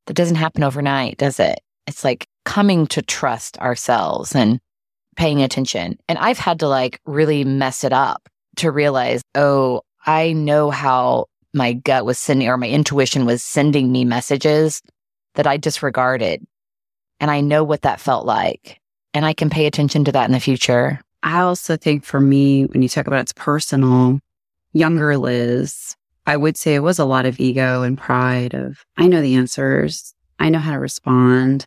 that 0.07 0.13
doesn't 0.13 0.37
happen 0.37 0.63
overnight, 0.63 1.17
does 1.17 1.39
it? 1.39 1.59
It's 1.87 2.03
like 2.03 2.25
coming 2.45 2.87
to 2.87 3.01
trust 3.01 3.57
ourselves 3.59 4.33
and 4.33 4.59
paying 5.17 5.41
attention. 5.41 5.97
And 6.07 6.17
I've 6.17 6.39
had 6.39 6.59
to 6.59 6.67
like 6.67 6.99
really 7.05 7.43
mess 7.43 7.83
it 7.83 7.91
up 7.91 8.29
to 8.57 8.71
realize, 8.71 9.21
oh, 9.35 9.81
I 10.05 10.31
know 10.33 10.71
how 10.71 11.25
my 11.53 11.73
gut 11.73 12.05
was 12.05 12.19
sending 12.19 12.47
or 12.47 12.57
my 12.57 12.69
intuition 12.69 13.25
was 13.25 13.43
sending 13.43 13.91
me 13.91 14.05
messages 14.05 14.81
that 15.35 15.47
I 15.47 15.57
disregarded. 15.57 16.45
And 17.19 17.31
I 17.31 17.41
know 17.41 17.63
what 17.63 17.81
that 17.81 17.99
felt 17.99 18.25
like. 18.25 18.79
And 19.13 19.25
I 19.25 19.33
can 19.33 19.49
pay 19.49 19.65
attention 19.65 20.05
to 20.05 20.11
that 20.11 20.25
in 20.25 20.31
the 20.31 20.39
future. 20.39 20.99
I 21.23 21.41
also 21.41 21.75
think 21.75 22.05
for 22.05 22.19
me, 22.19 22.65
when 22.65 22.81
you 22.81 22.89
talk 22.89 23.07
about 23.07 23.21
it's 23.21 23.33
personal, 23.33 24.19
younger 24.73 25.17
Liz, 25.17 25.95
I 26.25 26.37
would 26.37 26.57
say 26.57 26.75
it 26.75 26.79
was 26.79 26.99
a 26.99 27.05
lot 27.05 27.25
of 27.25 27.39
ego 27.39 27.81
and 27.81 27.97
pride 27.97 28.53
of, 28.53 28.83
I 28.97 29.07
know 29.07 29.21
the 29.21 29.35
answers. 29.35 30.13
I 30.39 30.49
know 30.49 30.59
how 30.59 30.73
to 30.73 30.79
respond. 30.79 31.65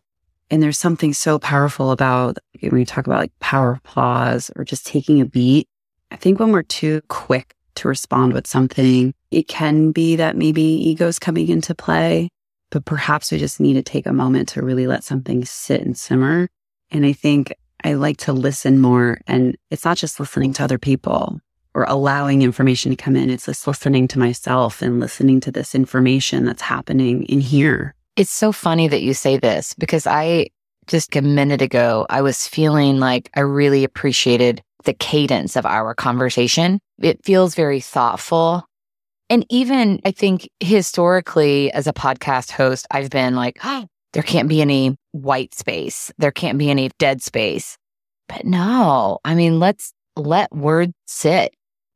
And 0.49 0.63
there's 0.63 0.77
something 0.77 1.13
so 1.13 1.37
powerful 1.37 1.91
about 1.91 2.37
when 2.61 2.77
you 2.77 2.85
talk 2.85 3.05
about 3.05 3.19
like 3.19 3.39
power 3.39 3.79
pause 3.83 4.49
or 4.55 4.63
just 4.63 4.85
taking 4.85 5.19
a 5.19 5.25
beat. 5.25 5.67
I 6.11 6.15
think 6.15 6.39
when 6.39 6.51
we're 6.51 6.63
too 6.63 7.01
quick 7.09 7.55
to 7.75 7.87
respond 7.87 8.33
with 8.33 8.47
something, 8.47 9.13
it 9.31 9.47
can 9.47 9.91
be 9.91 10.15
that 10.15 10.37
maybe 10.37 10.61
ego's 10.61 11.19
coming 11.19 11.49
into 11.49 11.73
play 11.75 12.29
but 12.73 12.85
perhaps 12.85 13.31
we 13.31 13.37
just 13.37 13.59
need 13.59 13.75
to 13.75 13.83
take 13.83 14.07
a 14.07 14.11
moment 14.11 14.49
to 14.49 14.63
really 14.63 14.87
let 14.87 15.03
something 15.03 15.45
sit 15.45 15.81
and 15.81 15.95
simmer. 15.95 16.49
And 16.89 17.05
I 17.05 17.13
think 17.13 17.53
I 17.83 17.93
like 17.93 18.17
to 18.17 18.33
listen 18.33 18.81
more. 18.81 19.21
And 19.27 19.55
it's 19.69 19.85
not 19.85 19.95
just 19.95 20.19
listening 20.19 20.53
to 20.53 20.63
other 20.63 20.79
people 20.79 21.39
or 21.75 21.83
allowing 21.83 22.41
information 22.41 22.89
to 22.89 22.95
come 22.95 23.15
in, 23.15 23.29
it's 23.29 23.45
just 23.45 23.67
listening 23.67 24.07
to 24.07 24.17
myself 24.17 24.81
and 24.81 24.99
listening 24.99 25.39
to 25.41 25.51
this 25.51 25.75
information 25.75 26.45
that's 26.45 26.63
happening 26.63 27.25
in 27.25 27.41
here. 27.41 27.93
It's 28.15 28.31
so 28.31 28.51
funny 28.51 28.87
that 28.87 29.03
you 29.03 29.13
say 29.13 29.37
this 29.37 29.75
because 29.75 30.07
I 30.07 30.47
just 30.87 31.15
a 31.15 31.21
minute 31.21 31.61
ago, 31.61 32.07
I 32.09 32.23
was 32.23 32.47
feeling 32.47 32.99
like 32.99 33.29
I 33.35 33.41
really 33.41 33.83
appreciated 33.83 34.63
the 34.83 34.93
cadence 34.93 35.55
of 35.55 35.65
our 35.65 35.93
conversation. 35.93 36.79
It 36.99 37.23
feels 37.23 37.55
very 37.55 37.79
thoughtful 37.79 38.65
and 39.29 39.45
even 39.49 39.99
I 40.05 40.11
think 40.11 40.47
historically, 40.59 41.71
as 41.71 41.87
a 41.87 41.93
podcast 41.93 42.51
host, 42.51 42.85
I've 42.91 43.09
been 43.09 43.35
like, 43.35 43.57
oh, 43.63 43.87
there 44.13 44.21
can't 44.21 44.47
be 44.47 44.61
any 44.61 44.95
white 45.11 45.55
space. 45.55 46.11
There 46.19 46.31
can't 46.31 46.59
be 46.59 46.69
any 46.69 46.91
dead 46.99 47.23
space. 47.23 47.77
But 48.27 48.45
no, 48.45 49.17
I 49.25 49.33
mean, 49.33 49.59
let's 49.59 49.91
let 50.15 50.53
words 50.53 50.93
sit 51.07 51.55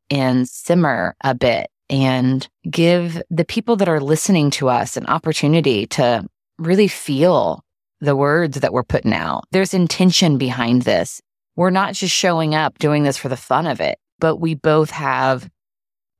and 0.10 0.50
simmer 0.50 1.15
a 1.23 1.36
bit 1.36 1.67
and 1.91 2.47
give 2.69 3.21
the 3.30 3.45
people 3.45 3.76
that 3.76 3.88
are 3.88 4.02
listening 4.02 4.50
to 4.52 4.67
us 4.67 4.97
an 4.97 5.06
opportunity 5.06 5.86
to 5.88 6.26
really 6.58 6.88
feel 6.88 7.62
the 8.02 8.15
words 8.15 8.60
that 8.60 8.73
we're 8.73 8.84
putting 8.84 9.13
out. 9.13 9.43
There's 9.52 9.76
intention 9.76 10.39
behind 10.39 10.82
this. 10.82 11.21
We're 11.58 11.72
not 11.72 11.96
just 11.96 12.15
showing 12.15 12.54
up 12.54 12.78
doing 12.78 13.04
this 13.04 13.17
for 13.17 13.30
the 13.30 13.36
fun 13.36 13.65
of 13.65 13.82
it, 13.82 13.98
but 14.20 14.38
we 14.38 14.54
both 14.54 14.91
have 14.91 15.50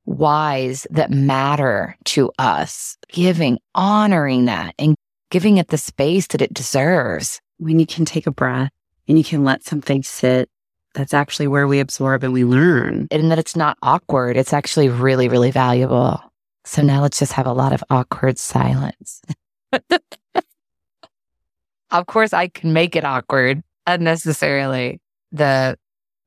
whys 0.04 0.84
that 0.90 1.12
matter 1.12 1.96
to 2.06 2.32
us, 2.40 2.98
giving, 3.08 3.60
honoring 3.72 4.46
that 4.46 4.74
and 4.80 4.96
giving 5.30 5.58
it 5.58 5.68
the 5.68 5.78
space 5.78 6.26
that 6.28 6.42
it 6.42 6.52
deserves. 6.52 7.40
When 7.58 7.78
you 7.78 7.86
can 7.86 8.04
take 8.04 8.26
a 8.26 8.32
breath 8.32 8.72
and 9.06 9.16
you 9.16 9.22
can 9.22 9.44
let 9.44 9.62
something 9.64 10.02
sit, 10.02 10.50
that's 10.94 11.14
actually 11.14 11.46
where 11.46 11.68
we 11.68 11.78
absorb 11.78 12.24
and 12.24 12.32
we 12.32 12.44
learn. 12.44 13.06
And 13.12 13.30
that 13.30 13.38
it's 13.38 13.54
not 13.54 13.78
awkward. 13.80 14.36
It's 14.36 14.52
actually 14.52 14.88
really, 14.88 15.28
really 15.28 15.52
valuable. 15.52 16.20
So 16.64 16.82
now 16.82 17.00
let's 17.00 17.20
just 17.20 17.32
have 17.34 17.46
a 17.46 17.52
lot 17.52 17.72
of 17.72 17.84
awkward 17.90 18.38
silence. 18.38 19.22
of 21.90 22.06
course, 22.06 22.32
I 22.32 22.48
can 22.48 22.72
make 22.72 22.96
it 22.96 23.04
awkward 23.04 23.62
unnecessarily. 23.86 25.00
The 25.32 25.76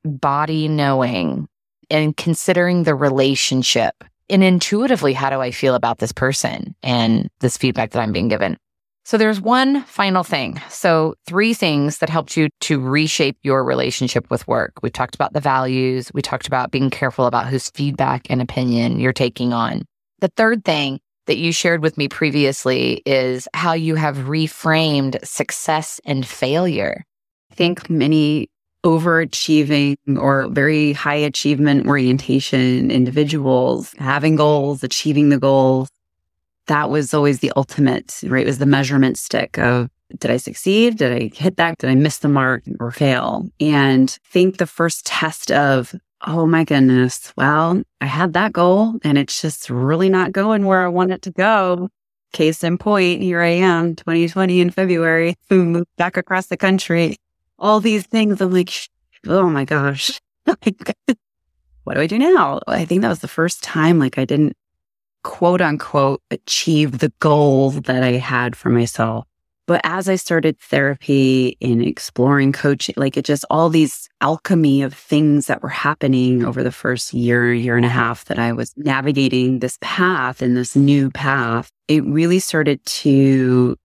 body 0.03 0.67
knowing 0.67 1.47
and 1.89 2.15
considering 2.15 2.83
the 2.83 2.95
relationship 2.95 4.03
and 4.29 4.43
intuitively, 4.43 5.13
how 5.13 5.29
do 5.29 5.41
I 5.41 5.51
feel 5.51 5.75
about 5.75 5.97
this 5.99 6.13
person 6.13 6.73
and 6.81 7.29
this 7.41 7.57
feedback 7.57 7.91
that 7.91 7.99
I'm 7.99 8.13
being 8.13 8.29
given? 8.29 8.57
So 9.03 9.17
there's 9.17 9.41
one 9.41 9.83
final 9.83 10.23
thing. 10.23 10.61
So 10.69 11.15
three 11.25 11.53
things 11.53 11.97
that 11.97 12.09
helped 12.09 12.37
you 12.37 12.49
to 12.61 12.79
reshape 12.79 13.37
your 13.41 13.63
relationship 13.63 14.29
with 14.29 14.47
work. 14.47 14.73
We 14.83 14.89
talked 14.89 15.15
about 15.15 15.33
the 15.33 15.39
values. 15.39 16.11
We 16.13 16.21
talked 16.21 16.47
about 16.47 16.71
being 16.71 16.89
careful 16.89 17.25
about 17.25 17.47
whose 17.47 17.69
feedback 17.71 18.27
and 18.29 18.41
opinion 18.41 18.99
you're 18.99 19.11
taking 19.11 19.53
on. 19.53 19.83
The 20.19 20.31
third 20.37 20.63
thing 20.63 20.99
that 21.25 21.37
you 21.37 21.51
shared 21.51 21.81
with 21.81 21.97
me 21.97 22.07
previously 22.07 23.01
is 23.05 23.47
how 23.53 23.73
you 23.73 23.95
have 23.95 24.17
reframed 24.17 25.23
success 25.25 25.99
and 26.05 26.25
failure. 26.25 27.03
I 27.51 27.55
think 27.55 27.89
many 27.89 28.50
overachieving 28.83 29.95
or 30.17 30.47
very 30.49 30.93
high 30.93 31.15
achievement 31.15 31.87
orientation 31.87 32.89
individuals, 32.89 33.93
having 33.97 34.35
goals, 34.35 34.83
achieving 34.83 35.29
the 35.29 35.39
goals. 35.39 35.89
That 36.67 36.89
was 36.89 37.13
always 37.13 37.39
the 37.39 37.51
ultimate, 37.55 38.21
right? 38.23 38.43
It 38.43 38.47
was 38.47 38.59
the 38.59 38.65
measurement 38.65 39.17
stick 39.17 39.57
of 39.57 39.89
did 40.19 40.31
I 40.31 40.37
succeed? 40.37 40.97
Did 40.97 41.13
I 41.13 41.31
hit 41.33 41.57
that? 41.57 41.77
Did 41.77 41.89
I 41.89 41.95
miss 41.95 42.17
the 42.17 42.27
mark 42.27 42.63
or 42.79 42.91
fail? 42.91 43.47
And 43.59 44.09
think 44.25 44.57
the 44.57 44.67
first 44.67 45.05
test 45.05 45.51
of, 45.51 45.95
oh 46.27 46.45
my 46.45 46.65
goodness, 46.65 47.33
well, 47.37 47.81
I 48.01 48.05
had 48.05 48.33
that 48.33 48.51
goal 48.51 48.95
and 49.03 49.17
it's 49.17 49.41
just 49.41 49.69
really 49.69 50.09
not 50.09 50.33
going 50.33 50.65
where 50.65 50.83
I 50.83 50.89
want 50.89 51.11
it 51.11 51.21
to 51.23 51.31
go. 51.31 51.89
Case 52.33 52.63
in 52.63 52.77
point, 52.77 53.21
here 53.21 53.41
I 53.41 53.47
am, 53.47 53.95
2020 53.95 54.61
in 54.61 54.69
February, 54.69 55.35
boom, 55.49 55.83
back 55.97 56.17
across 56.17 56.47
the 56.47 56.57
country 56.57 57.17
all 57.61 57.79
these 57.79 58.05
things. 58.05 58.41
I'm 58.41 58.51
like, 58.51 58.73
oh 59.27 59.49
my 59.49 59.63
gosh, 59.63 60.19
what 60.43 61.93
do 61.93 62.01
I 62.01 62.07
do 62.07 62.19
now? 62.19 62.59
I 62.67 62.83
think 62.83 63.01
that 63.01 63.09
was 63.09 63.19
the 63.19 63.27
first 63.29 63.63
time 63.63 63.99
like 63.99 64.17
I 64.17 64.25
didn't 64.25 64.57
quote 65.23 65.61
unquote 65.61 66.21
achieve 66.31 66.99
the 66.99 67.13
goal 67.19 67.71
that 67.71 68.03
I 68.03 68.13
had 68.13 68.55
for 68.55 68.69
myself. 68.69 69.25
But 69.67 69.81
as 69.83 70.09
I 70.09 70.15
started 70.15 70.59
therapy 70.59 71.55
and 71.61 71.81
exploring 71.81 72.51
coaching, 72.51 72.95
like 72.97 73.15
it 73.15 73.23
just 73.23 73.45
all 73.49 73.69
these 73.69 74.09
alchemy 74.19 74.81
of 74.81 74.93
things 74.93 75.45
that 75.45 75.61
were 75.61 75.69
happening 75.69 76.43
over 76.43 76.63
the 76.63 76.71
first 76.71 77.13
year, 77.13 77.53
year 77.53 77.77
and 77.77 77.85
a 77.85 77.89
half 77.89 78.25
that 78.25 78.39
I 78.39 78.51
was 78.51 78.73
navigating 78.75 79.59
this 79.59 79.77
path 79.79 80.41
and 80.41 80.57
this 80.57 80.75
new 80.75 81.11
path, 81.11 81.71
it 81.87 82.03
really 82.03 82.39
started 82.39 82.83
to 82.85 83.77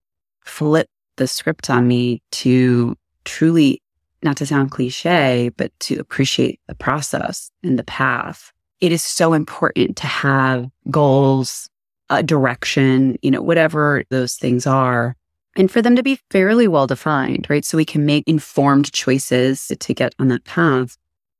flip 0.44 0.88
the 1.18 1.28
script 1.28 1.68
on 1.70 1.86
me 1.86 2.22
to 2.32 2.96
truly, 3.26 3.82
not 4.22 4.38
to 4.38 4.46
sound 4.46 4.70
cliche, 4.70 5.50
but 5.56 5.70
to 5.80 5.98
appreciate 5.98 6.60
the 6.66 6.74
process 6.74 7.50
and 7.62 7.78
the 7.78 7.84
path. 7.84 8.52
It 8.80 8.92
is 8.92 9.02
so 9.02 9.34
important 9.34 9.96
to 9.98 10.06
have 10.06 10.68
goals, 10.90 11.68
a 12.08 12.22
direction, 12.22 13.18
you 13.20 13.30
know, 13.30 13.42
whatever 13.42 14.04
those 14.10 14.36
things 14.36 14.66
are, 14.66 15.16
and 15.56 15.70
for 15.70 15.80
them 15.82 15.96
to 15.96 16.02
be 16.02 16.20
fairly 16.30 16.68
well 16.68 16.86
defined, 16.86 17.46
right? 17.48 17.64
So 17.64 17.76
we 17.76 17.84
can 17.84 18.04
make 18.04 18.24
informed 18.26 18.92
choices 18.92 19.70
to 19.78 19.94
get 19.94 20.14
on 20.18 20.28
that 20.28 20.44
path. 20.44 20.96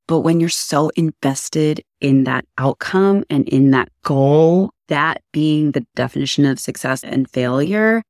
But 0.07 0.20
when 0.20 0.40
you're 0.40 0.49
so 0.49 0.90
invested 0.90 1.83
in 2.01 2.25
that 2.25 2.44
outcome 2.59 3.25
and 3.29 3.49
in 3.49 3.72
that 3.72 3.88
goal, 4.03 4.70
that 4.88 5.20
being 5.33 5.72
the 5.72 5.85
definition 5.96 6.46
of 6.46 6.61
success 6.61 7.03
and 7.03 7.29
failure, 7.29 8.03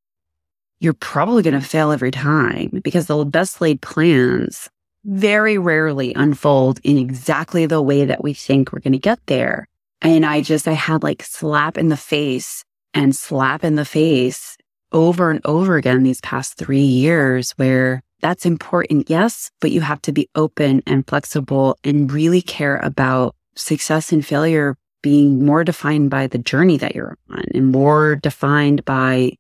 you're 0.86 0.94
probably 0.94 1.42
going 1.42 1.60
to 1.60 1.60
fail 1.60 1.90
every 1.90 2.12
time 2.12 2.80
because 2.84 3.08
the 3.08 3.24
best 3.24 3.60
laid 3.60 3.82
plans 3.82 4.70
very 5.04 5.58
rarely 5.58 6.14
unfold 6.14 6.78
in 6.84 6.96
exactly 6.96 7.66
the 7.66 7.82
way 7.82 8.04
that 8.04 8.22
we 8.22 8.32
think 8.32 8.72
we're 8.72 8.78
going 8.78 8.92
to 8.92 8.98
get 9.00 9.18
there. 9.26 9.66
And 10.00 10.24
I 10.24 10.42
just, 10.42 10.68
I 10.68 10.74
had 10.74 11.02
like 11.02 11.24
slap 11.24 11.76
in 11.76 11.88
the 11.88 11.96
face 11.96 12.64
and 12.94 13.16
slap 13.16 13.64
in 13.64 13.74
the 13.74 13.84
face 13.84 14.56
over 14.92 15.32
and 15.32 15.40
over 15.44 15.76
again 15.76 16.04
these 16.04 16.20
past 16.20 16.56
three 16.56 16.78
years 16.78 17.50
where 17.56 18.00
that's 18.20 18.46
important. 18.46 19.10
Yes, 19.10 19.50
but 19.60 19.72
you 19.72 19.80
have 19.80 20.00
to 20.02 20.12
be 20.12 20.28
open 20.36 20.82
and 20.86 21.04
flexible 21.04 21.76
and 21.82 22.12
really 22.12 22.42
care 22.42 22.76
about 22.76 23.34
success 23.56 24.12
and 24.12 24.24
failure 24.24 24.76
being 25.02 25.44
more 25.44 25.64
defined 25.64 26.10
by 26.10 26.28
the 26.28 26.38
journey 26.38 26.76
that 26.76 26.94
you're 26.94 27.16
on 27.28 27.44
and 27.52 27.72
more 27.72 28.14
defined 28.14 28.84
by 28.84 29.32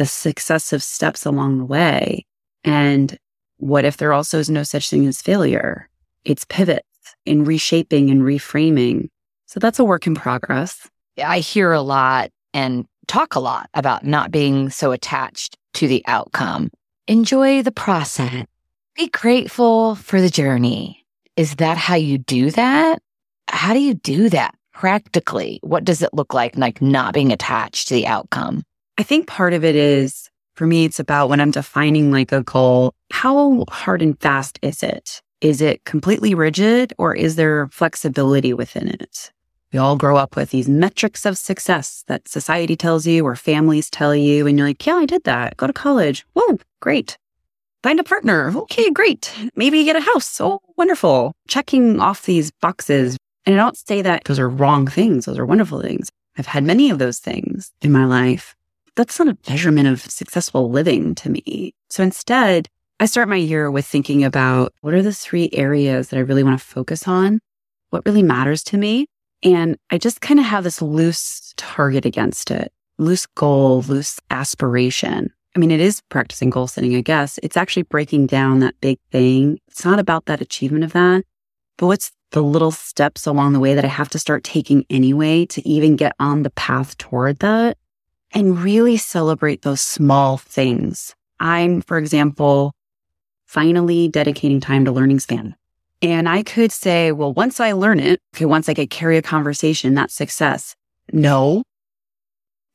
the 0.00 0.06
successive 0.06 0.82
steps 0.82 1.26
along 1.26 1.58
the 1.58 1.64
way. 1.66 2.24
And 2.64 3.18
what 3.58 3.84
if 3.84 3.98
there 3.98 4.14
also 4.14 4.38
is 4.38 4.48
no 4.48 4.62
such 4.62 4.88
thing 4.88 5.06
as 5.06 5.20
failure? 5.20 5.90
It's 6.24 6.46
pivots 6.46 6.86
in 7.26 7.44
reshaping 7.44 8.08
and 8.10 8.22
reframing. 8.22 9.08
So 9.44 9.60
that's 9.60 9.78
a 9.78 9.84
work 9.84 10.06
in 10.06 10.14
progress. 10.14 10.88
I 11.22 11.40
hear 11.40 11.72
a 11.72 11.82
lot 11.82 12.30
and 12.54 12.86
talk 13.08 13.34
a 13.34 13.40
lot 13.40 13.68
about 13.74 14.02
not 14.02 14.30
being 14.30 14.70
so 14.70 14.90
attached 14.90 15.58
to 15.74 15.86
the 15.86 16.02
outcome. 16.06 16.70
Enjoy 17.06 17.62
the 17.62 17.70
process. 17.70 18.46
Be 18.96 19.08
grateful 19.08 19.96
for 19.96 20.22
the 20.22 20.30
journey. 20.30 21.04
Is 21.36 21.56
that 21.56 21.76
how 21.76 21.96
you 21.96 22.16
do 22.16 22.50
that? 22.52 23.02
How 23.48 23.74
do 23.74 23.80
you 23.80 23.92
do 23.92 24.30
that 24.30 24.54
practically? 24.72 25.60
What 25.62 25.84
does 25.84 26.00
it 26.00 26.14
look 26.14 26.32
like, 26.32 26.56
like 26.56 26.80
not 26.80 27.12
being 27.12 27.32
attached 27.32 27.88
to 27.88 27.94
the 27.94 28.06
outcome? 28.06 28.62
I 29.00 29.02
think 29.02 29.26
part 29.26 29.54
of 29.54 29.64
it 29.64 29.76
is 29.76 30.28
for 30.56 30.66
me, 30.66 30.84
it's 30.84 30.98
about 30.98 31.30
when 31.30 31.40
I'm 31.40 31.52
defining 31.52 32.12
like 32.12 32.32
a 32.32 32.42
goal, 32.42 32.92
how 33.10 33.64
hard 33.70 34.02
and 34.02 34.20
fast 34.20 34.58
is 34.60 34.82
it? 34.82 35.22
Is 35.40 35.62
it 35.62 35.82
completely 35.84 36.34
rigid 36.34 36.92
or 36.98 37.14
is 37.14 37.36
there 37.36 37.68
flexibility 37.68 38.52
within 38.52 38.88
it? 38.88 39.32
We 39.72 39.78
all 39.78 39.96
grow 39.96 40.18
up 40.18 40.36
with 40.36 40.50
these 40.50 40.68
metrics 40.68 41.24
of 41.24 41.38
success 41.38 42.04
that 42.08 42.28
society 42.28 42.76
tells 42.76 43.06
you 43.06 43.24
or 43.24 43.36
families 43.36 43.88
tell 43.88 44.14
you. 44.14 44.46
And 44.46 44.58
you're 44.58 44.68
like, 44.68 44.84
yeah, 44.84 44.96
I 44.96 45.06
did 45.06 45.24
that. 45.24 45.56
Go 45.56 45.66
to 45.66 45.72
college. 45.72 46.26
Whoa, 46.34 46.58
great. 46.80 47.16
Find 47.82 48.00
a 48.00 48.04
partner. 48.04 48.52
Okay, 48.54 48.90
great. 48.90 49.32
Maybe 49.56 49.82
get 49.84 49.96
a 49.96 50.00
house. 50.00 50.38
Oh, 50.42 50.60
wonderful. 50.76 51.32
Checking 51.48 52.00
off 52.00 52.26
these 52.26 52.50
boxes. 52.50 53.16
And 53.46 53.54
I 53.54 53.64
don't 53.64 53.78
say 53.78 54.02
that 54.02 54.24
those 54.24 54.38
are 54.38 54.50
wrong 54.50 54.86
things. 54.86 55.24
Those 55.24 55.38
are 55.38 55.46
wonderful 55.46 55.80
things. 55.80 56.10
I've 56.36 56.44
had 56.44 56.64
many 56.64 56.90
of 56.90 56.98
those 56.98 57.18
things 57.18 57.72
in 57.80 57.92
my 57.92 58.04
life 58.04 58.54
that's 58.96 59.18
not 59.18 59.28
a 59.28 59.50
measurement 59.50 59.88
of 59.88 60.00
successful 60.00 60.70
living 60.70 61.14
to 61.16 61.30
me. 61.30 61.74
So 61.88 62.02
instead, 62.02 62.68
I 62.98 63.06
start 63.06 63.28
my 63.28 63.36
year 63.36 63.70
with 63.70 63.86
thinking 63.86 64.24
about 64.24 64.74
what 64.82 64.94
are 64.94 65.02
the 65.02 65.12
three 65.12 65.48
areas 65.52 66.08
that 66.08 66.18
I 66.18 66.20
really 66.20 66.42
want 66.42 66.58
to 66.58 66.64
focus 66.64 67.08
on? 67.08 67.40
What 67.90 68.04
really 68.04 68.22
matters 68.22 68.62
to 68.64 68.76
me? 68.76 69.06
And 69.42 69.76
I 69.90 69.98
just 69.98 70.20
kind 70.20 70.38
of 70.38 70.46
have 70.46 70.64
this 70.64 70.82
loose 70.82 71.54
target 71.56 72.04
against 72.04 72.50
it, 72.50 72.72
loose 72.98 73.26
goal, 73.26 73.82
loose 73.82 74.20
aspiration. 74.30 75.30
I 75.56 75.58
mean, 75.58 75.70
it 75.70 75.80
is 75.80 76.02
practicing 76.10 76.50
goal 76.50 76.66
setting, 76.66 76.94
I 76.94 77.00
guess. 77.00 77.38
It's 77.42 77.56
actually 77.56 77.84
breaking 77.84 78.26
down 78.26 78.60
that 78.60 78.74
big 78.80 78.98
thing. 79.10 79.58
It's 79.68 79.84
not 79.84 79.98
about 79.98 80.26
that 80.26 80.42
achievement 80.42 80.84
of 80.84 80.92
that, 80.92 81.24
but 81.78 81.86
what's 81.86 82.12
the 82.32 82.42
little 82.42 82.70
steps 82.70 83.26
along 83.26 83.54
the 83.54 83.60
way 83.60 83.74
that 83.74 83.84
I 83.84 83.88
have 83.88 84.10
to 84.10 84.18
start 84.18 84.44
taking 84.44 84.84
anyway 84.90 85.46
to 85.46 85.66
even 85.66 85.96
get 85.96 86.14
on 86.20 86.42
the 86.42 86.50
path 86.50 86.96
toward 86.98 87.38
that 87.40 87.76
and 88.32 88.62
really 88.62 88.96
celebrate 88.96 89.62
those 89.62 89.80
small 89.80 90.36
things. 90.36 91.14
I'm, 91.40 91.80
for 91.82 91.98
example, 91.98 92.72
finally 93.46 94.08
dedicating 94.08 94.60
time 94.60 94.84
to 94.84 94.92
learning 94.92 95.20
span. 95.20 95.56
And 96.02 96.28
I 96.28 96.42
could 96.42 96.72
say, 96.72 97.12
well, 97.12 97.32
once 97.32 97.60
I 97.60 97.72
learn 97.72 98.00
it, 98.00 98.20
okay, 98.34 98.46
once 98.46 98.68
I 98.68 98.74
could 98.74 98.90
carry 98.90 99.16
a 99.16 99.22
conversation, 99.22 99.94
that's 99.94 100.14
success. 100.14 100.74
No. 101.12 101.62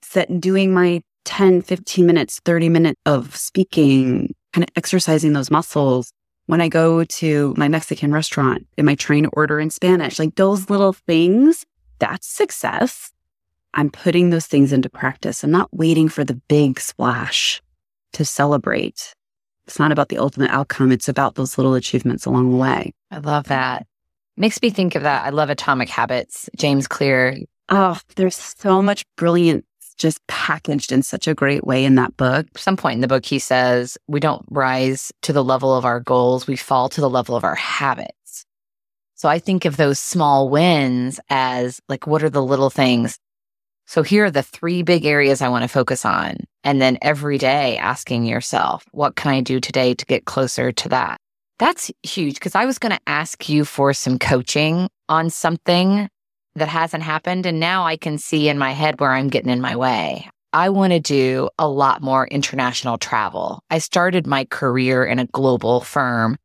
Set 0.04 0.40
doing 0.40 0.74
my 0.74 1.02
10, 1.26 1.64
15 1.64 2.06
minutes, 2.06 2.40
30 2.46 2.70
minutes 2.70 3.00
of 3.06 3.36
speaking, 3.36 4.36
kind 4.54 4.64
of 4.64 4.70
exercising 4.76 5.34
those 5.34 5.50
muscles. 5.50 6.12
When 6.46 6.62
I 6.62 6.68
go 6.68 7.04
to 7.04 7.56
my 7.58 7.68
Mexican 7.68 8.12
restaurant, 8.12 8.68
am 8.78 8.88
I 8.88 8.94
trying 8.96 9.24
to 9.24 9.30
order 9.34 9.60
in 9.60 9.72
Spanish? 9.72 10.20
Like 10.20 10.36
those 10.36 10.70
little 10.70 10.94
things, 10.94 11.66
that's 11.98 12.28
success. 12.28 13.12
I'm 13.76 13.90
putting 13.90 14.30
those 14.30 14.48
things 14.48 14.72
into 14.72 14.90
practice. 14.90 15.44
I'm 15.44 15.52
not 15.52 15.70
waiting 15.74 16.08
for 16.08 16.24
the 16.24 16.36
big 16.48 16.80
splash 16.80 17.62
to 18.14 18.24
celebrate. 18.24 19.14
It's 19.68 19.80
not 19.80 19.92
about 19.92 20.08
the 20.08 20.18
ultimate 20.18 20.50
outcome. 20.50 20.94
It's 20.94 21.10
about 21.10 21.36
those 21.36 21.58
little 21.58 21.74
achievements 21.74 22.26
along 22.26 22.52
the 22.52 22.58
way. 22.58 22.94
I 23.12 23.18
love 23.18 23.48
that. 23.48 23.86
Makes 24.38 24.62
me 24.62 24.70
think 24.70 24.96
of 24.96 25.04
that. 25.04 25.26
I 25.26 25.30
love 25.30 25.50
Atomic 25.50 25.90
Habits, 25.90 26.50
James 26.56 26.88
Clear. 26.88 27.38
Oh, 27.68 28.00
there's 28.16 28.36
so 28.36 28.82
much 28.82 29.04
brilliance 29.18 29.66
just 29.98 30.26
packaged 30.28 30.92
in 30.92 31.04
such 31.04 31.28
a 31.28 31.34
great 31.34 31.66
way 31.66 31.86
in 31.86 31.96
that 31.96 32.16
book. 32.18 32.46
At 32.54 32.62
some 32.62 32.78
point 32.78 32.96
in 32.96 33.02
the 33.02 33.08
book, 33.08 33.26
he 33.26 33.40
says, 33.40 33.98
We 34.08 34.20
don't 34.20 34.46
rise 34.50 35.12
to 35.22 35.34
the 35.34 35.44
level 35.44 35.76
of 35.76 35.86
our 35.86 36.00
goals, 36.00 36.48
we 36.48 36.56
fall 36.56 36.90
to 36.90 37.02
the 37.02 37.10
level 37.10 37.36
of 37.36 37.44
our 37.44 37.56
habits. 37.56 38.46
So 39.16 39.30
I 39.30 39.40
think 39.40 39.64
of 39.64 39.78
those 39.78 39.98
small 39.98 40.50
wins 40.50 41.20
as 41.30 41.80
like, 41.88 42.06
what 42.06 42.22
are 42.22 42.30
the 42.30 42.44
little 42.44 42.70
things 42.70 43.18
so 43.86 44.04
here 44.04 44.26
are 44.26 44.32
the 44.32 44.44
three 44.44 44.84
big 44.84 45.06
areas 45.06 45.42
I 45.42 45.50
want 45.50 45.64
to 45.64 45.68
focus 45.68 46.06
on. 46.06 46.38
And 46.64 46.82
then 46.82 46.98
every 47.02 47.38
day 47.38 47.78
asking 47.78 48.26
yourself, 48.26 48.84
what 48.92 49.16
can 49.16 49.32
I 49.32 49.42
do 49.42 49.60
today 49.60 49.94
to 49.94 50.06
get 50.06 50.26
closer 50.26 50.72
to 50.72 50.90
that? 50.90 51.18
That's 51.60 51.92
huge 52.04 52.36
because 52.36 52.56
I 52.56 52.66
was 52.66 52.80
going 52.80 52.92
to 52.92 53.02
ask 53.08 53.48
you 53.48 53.64
for 53.64 53.94
some 53.94 54.20
coaching 54.20 54.90
on 55.08 55.30
something 55.30 56.10
that 56.56 56.68
hasn't 56.68 57.04
happened. 57.04 57.46
And 57.46 57.60
now 57.60 57.86
I 57.86 57.98
can 57.98 58.18
see 58.18 58.50
in 58.50 58.58
my 58.58 58.72
head 58.72 59.00
where 59.00 59.12
I'm 59.12 59.30
getting 59.30 59.52
in 59.52 59.62
my 59.62 59.76
way. 59.76 60.30
I 60.52 60.70
want 60.70 60.94
to 60.94 61.00
do 61.00 61.50
a 61.60 61.68
lot 61.68 62.02
more 62.02 62.28
international 62.28 62.98
travel. 62.98 63.60
I 63.70 63.80
started 63.80 64.26
my 64.26 64.46
career 64.46 65.04
in 65.06 65.20
a 65.20 65.28
global 65.28 65.82
firm 65.82 66.38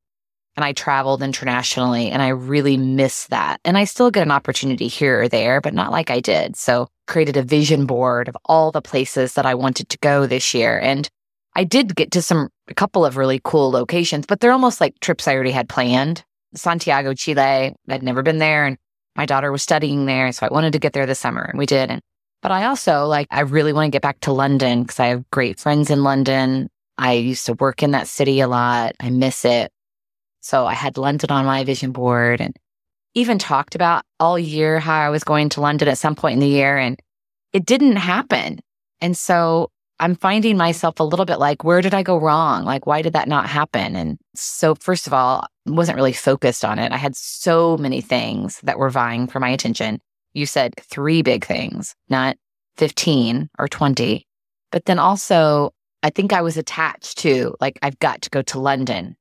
and 0.60 0.64
I 0.66 0.74
traveled 0.74 1.22
internationally 1.22 2.10
and 2.10 2.20
I 2.20 2.28
really 2.28 2.76
miss 2.76 3.28
that. 3.28 3.62
And 3.64 3.78
I 3.78 3.84
still 3.84 4.10
get 4.10 4.24
an 4.24 4.30
opportunity 4.30 4.88
here 4.88 5.22
or 5.22 5.26
there, 5.28 5.62
but 5.62 5.72
not 5.72 5.90
like 5.90 6.10
I 6.10 6.20
did. 6.20 6.54
So 6.54 6.88
created 7.06 7.38
a 7.38 7.42
vision 7.42 7.86
board 7.86 8.28
of 8.28 8.36
all 8.44 8.70
the 8.70 8.82
places 8.82 9.32
that 9.34 9.46
I 9.46 9.54
wanted 9.54 9.88
to 9.88 9.98
go 10.00 10.26
this 10.26 10.52
year. 10.52 10.78
And 10.78 11.08
I 11.56 11.64
did 11.64 11.96
get 11.96 12.10
to 12.10 12.20
some, 12.20 12.50
a 12.68 12.74
couple 12.74 13.06
of 13.06 13.16
really 13.16 13.40
cool 13.42 13.70
locations, 13.70 14.26
but 14.26 14.40
they're 14.40 14.52
almost 14.52 14.82
like 14.82 15.00
trips 15.00 15.26
I 15.26 15.32
already 15.32 15.50
had 15.50 15.66
planned. 15.66 16.24
Santiago, 16.54 17.14
Chile, 17.14 17.74
I'd 17.88 18.02
never 18.02 18.22
been 18.22 18.36
there 18.36 18.66
and 18.66 18.76
my 19.16 19.24
daughter 19.24 19.50
was 19.50 19.62
studying 19.62 20.04
there. 20.04 20.30
So 20.32 20.44
I 20.44 20.52
wanted 20.52 20.74
to 20.74 20.78
get 20.78 20.92
there 20.92 21.06
this 21.06 21.20
summer 21.20 21.40
and 21.42 21.58
we 21.58 21.64
did. 21.64 21.90
And, 21.90 22.02
but 22.42 22.52
I 22.52 22.66
also 22.66 23.06
like, 23.06 23.28
I 23.30 23.40
really 23.40 23.72
want 23.72 23.86
to 23.86 23.96
get 23.96 24.02
back 24.02 24.20
to 24.20 24.32
London 24.32 24.82
because 24.82 25.00
I 25.00 25.06
have 25.06 25.30
great 25.30 25.58
friends 25.58 25.88
in 25.88 26.02
London. 26.02 26.68
I 26.98 27.14
used 27.14 27.46
to 27.46 27.54
work 27.54 27.82
in 27.82 27.92
that 27.92 28.08
city 28.08 28.40
a 28.40 28.46
lot. 28.46 28.94
I 29.00 29.08
miss 29.08 29.46
it. 29.46 29.72
So 30.40 30.66
I 30.66 30.74
had 30.74 30.96
London 30.96 31.30
on 31.30 31.44
my 31.44 31.64
vision 31.64 31.92
board 31.92 32.40
and 32.40 32.56
even 33.14 33.38
talked 33.38 33.74
about 33.74 34.04
all 34.18 34.38
year 34.38 34.78
how 34.78 34.98
I 34.98 35.10
was 35.10 35.24
going 35.24 35.48
to 35.50 35.60
London 35.60 35.88
at 35.88 35.98
some 35.98 36.14
point 36.14 36.34
in 36.34 36.40
the 36.40 36.46
year 36.48 36.76
and 36.76 36.98
it 37.52 37.66
didn't 37.66 37.96
happen. 37.96 38.60
And 39.00 39.16
so 39.16 39.70
I'm 39.98 40.14
finding 40.14 40.56
myself 40.56 40.98
a 40.98 41.04
little 41.04 41.26
bit 41.26 41.38
like, 41.38 41.62
where 41.62 41.82
did 41.82 41.92
I 41.92 42.02
go 42.02 42.16
wrong? 42.16 42.64
Like, 42.64 42.86
why 42.86 43.02
did 43.02 43.12
that 43.12 43.28
not 43.28 43.48
happen? 43.48 43.96
And 43.96 44.18
so, 44.34 44.74
first 44.74 45.06
of 45.06 45.12
all, 45.12 45.46
wasn't 45.66 45.96
really 45.96 46.14
focused 46.14 46.64
on 46.64 46.78
it. 46.78 46.90
I 46.90 46.96
had 46.96 47.14
so 47.14 47.76
many 47.76 48.00
things 48.00 48.60
that 48.62 48.78
were 48.78 48.88
vying 48.88 49.26
for 49.26 49.40
my 49.40 49.50
attention. 49.50 50.00
You 50.32 50.46
said 50.46 50.74
three 50.80 51.20
big 51.20 51.44
things, 51.44 51.94
not 52.08 52.36
15 52.78 53.50
or 53.58 53.68
20. 53.68 54.26
But 54.72 54.86
then 54.86 54.98
also, 54.98 55.72
I 56.02 56.08
think 56.08 56.32
I 56.32 56.40
was 56.40 56.56
attached 56.56 57.18
to, 57.18 57.54
like, 57.60 57.78
I've 57.82 57.98
got 57.98 58.22
to 58.22 58.30
go 58.30 58.40
to 58.40 58.58
London 58.58 59.16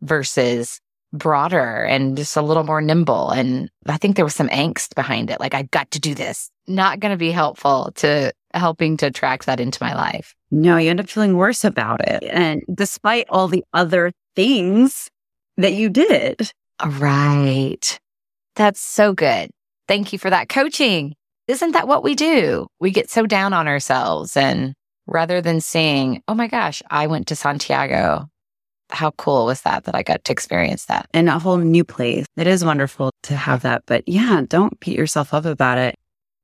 versus 0.00 0.80
broader 1.12 1.84
and 1.84 2.16
just 2.16 2.36
a 2.36 2.42
little 2.42 2.64
more 2.64 2.80
nimble. 2.80 3.30
And 3.30 3.70
I 3.86 3.96
think 3.96 4.16
there 4.16 4.24
was 4.24 4.34
some 4.34 4.48
angst 4.48 4.94
behind 4.94 5.30
it. 5.30 5.40
Like, 5.40 5.54
I've 5.54 5.70
got 5.70 5.90
to 5.92 6.00
do 6.00 6.14
this. 6.14 6.50
Not 6.66 7.00
going 7.00 7.12
to 7.12 7.18
be 7.18 7.30
helpful 7.30 7.92
to 7.96 8.32
helping 8.54 8.96
to 8.98 9.06
attract 9.06 9.46
that 9.46 9.60
into 9.60 9.82
my 9.82 9.94
life. 9.94 10.34
No, 10.50 10.76
you 10.76 10.90
end 10.90 11.00
up 11.00 11.08
feeling 11.08 11.36
worse 11.36 11.64
about 11.64 12.06
it. 12.06 12.22
And 12.24 12.62
despite 12.72 13.26
all 13.30 13.48
the 13.48 13.64
other 13.72 14.12
things 14.36 15.10
that 15.56 15.74
you 15.74 15.88
did. 15.88 16.52
Right. 16.84 17.98
That's 18.54 18.80
so 18.80 19.12
good. 19.12 19.50
Thank 19.86 20.12
you 20.12 20.18
for 20.18 20.30
that 20.30 20.48
coaching. 20.48 21.14
Isn't 21.46 21.72
that 21.72 21.88
what 21.88 22.04
we 22.04 22.14
do? 22.14 22.66
We 22.80 22.90
get 22.90 23.10
so 23.10 23.26
down 23.26 23.52
on 23.52 23.66
ourselves. 23.66 24.36
And 24.36 24.74
rather 25.06 25.40
than 25.40 25.60
saying, 25.60 26.22
oh 26.28 26.34
my 26.34 26.46
gosh, 26.46 26.82
I 26.90 27.06
went 27.06 27.28
to 27.28 27.36
Santiago. 27.36 28.28
How 28.90 29.10
cool 29.12 29.46
was 29.46 29.62
that 29.62 29.84
that 29.84 29.94
I 29.94 30.02
got 30.02 30.24
to 30.24 30.32
experience 30.32 30.86
that? 30.86 31.08
In 31.12 31.28
a 31.28 31.38
whole 31.38 31.58
new 31.58 31.84
place. 31.84 32.26
It 32.36 32.46
is 32.46 32.64
wonderful 32.64 33.10
to 33.24 33.36
have 33.36 33.62
that. 33.62 33.82
But 33.86 34.04
yeah, 34.06 34.42
don't 34.48 34.78
beat 34.80 34.96
yourself 34.96 35.34
up 35.34 35.44
about 35.44 35.78
it. 35.78 35.96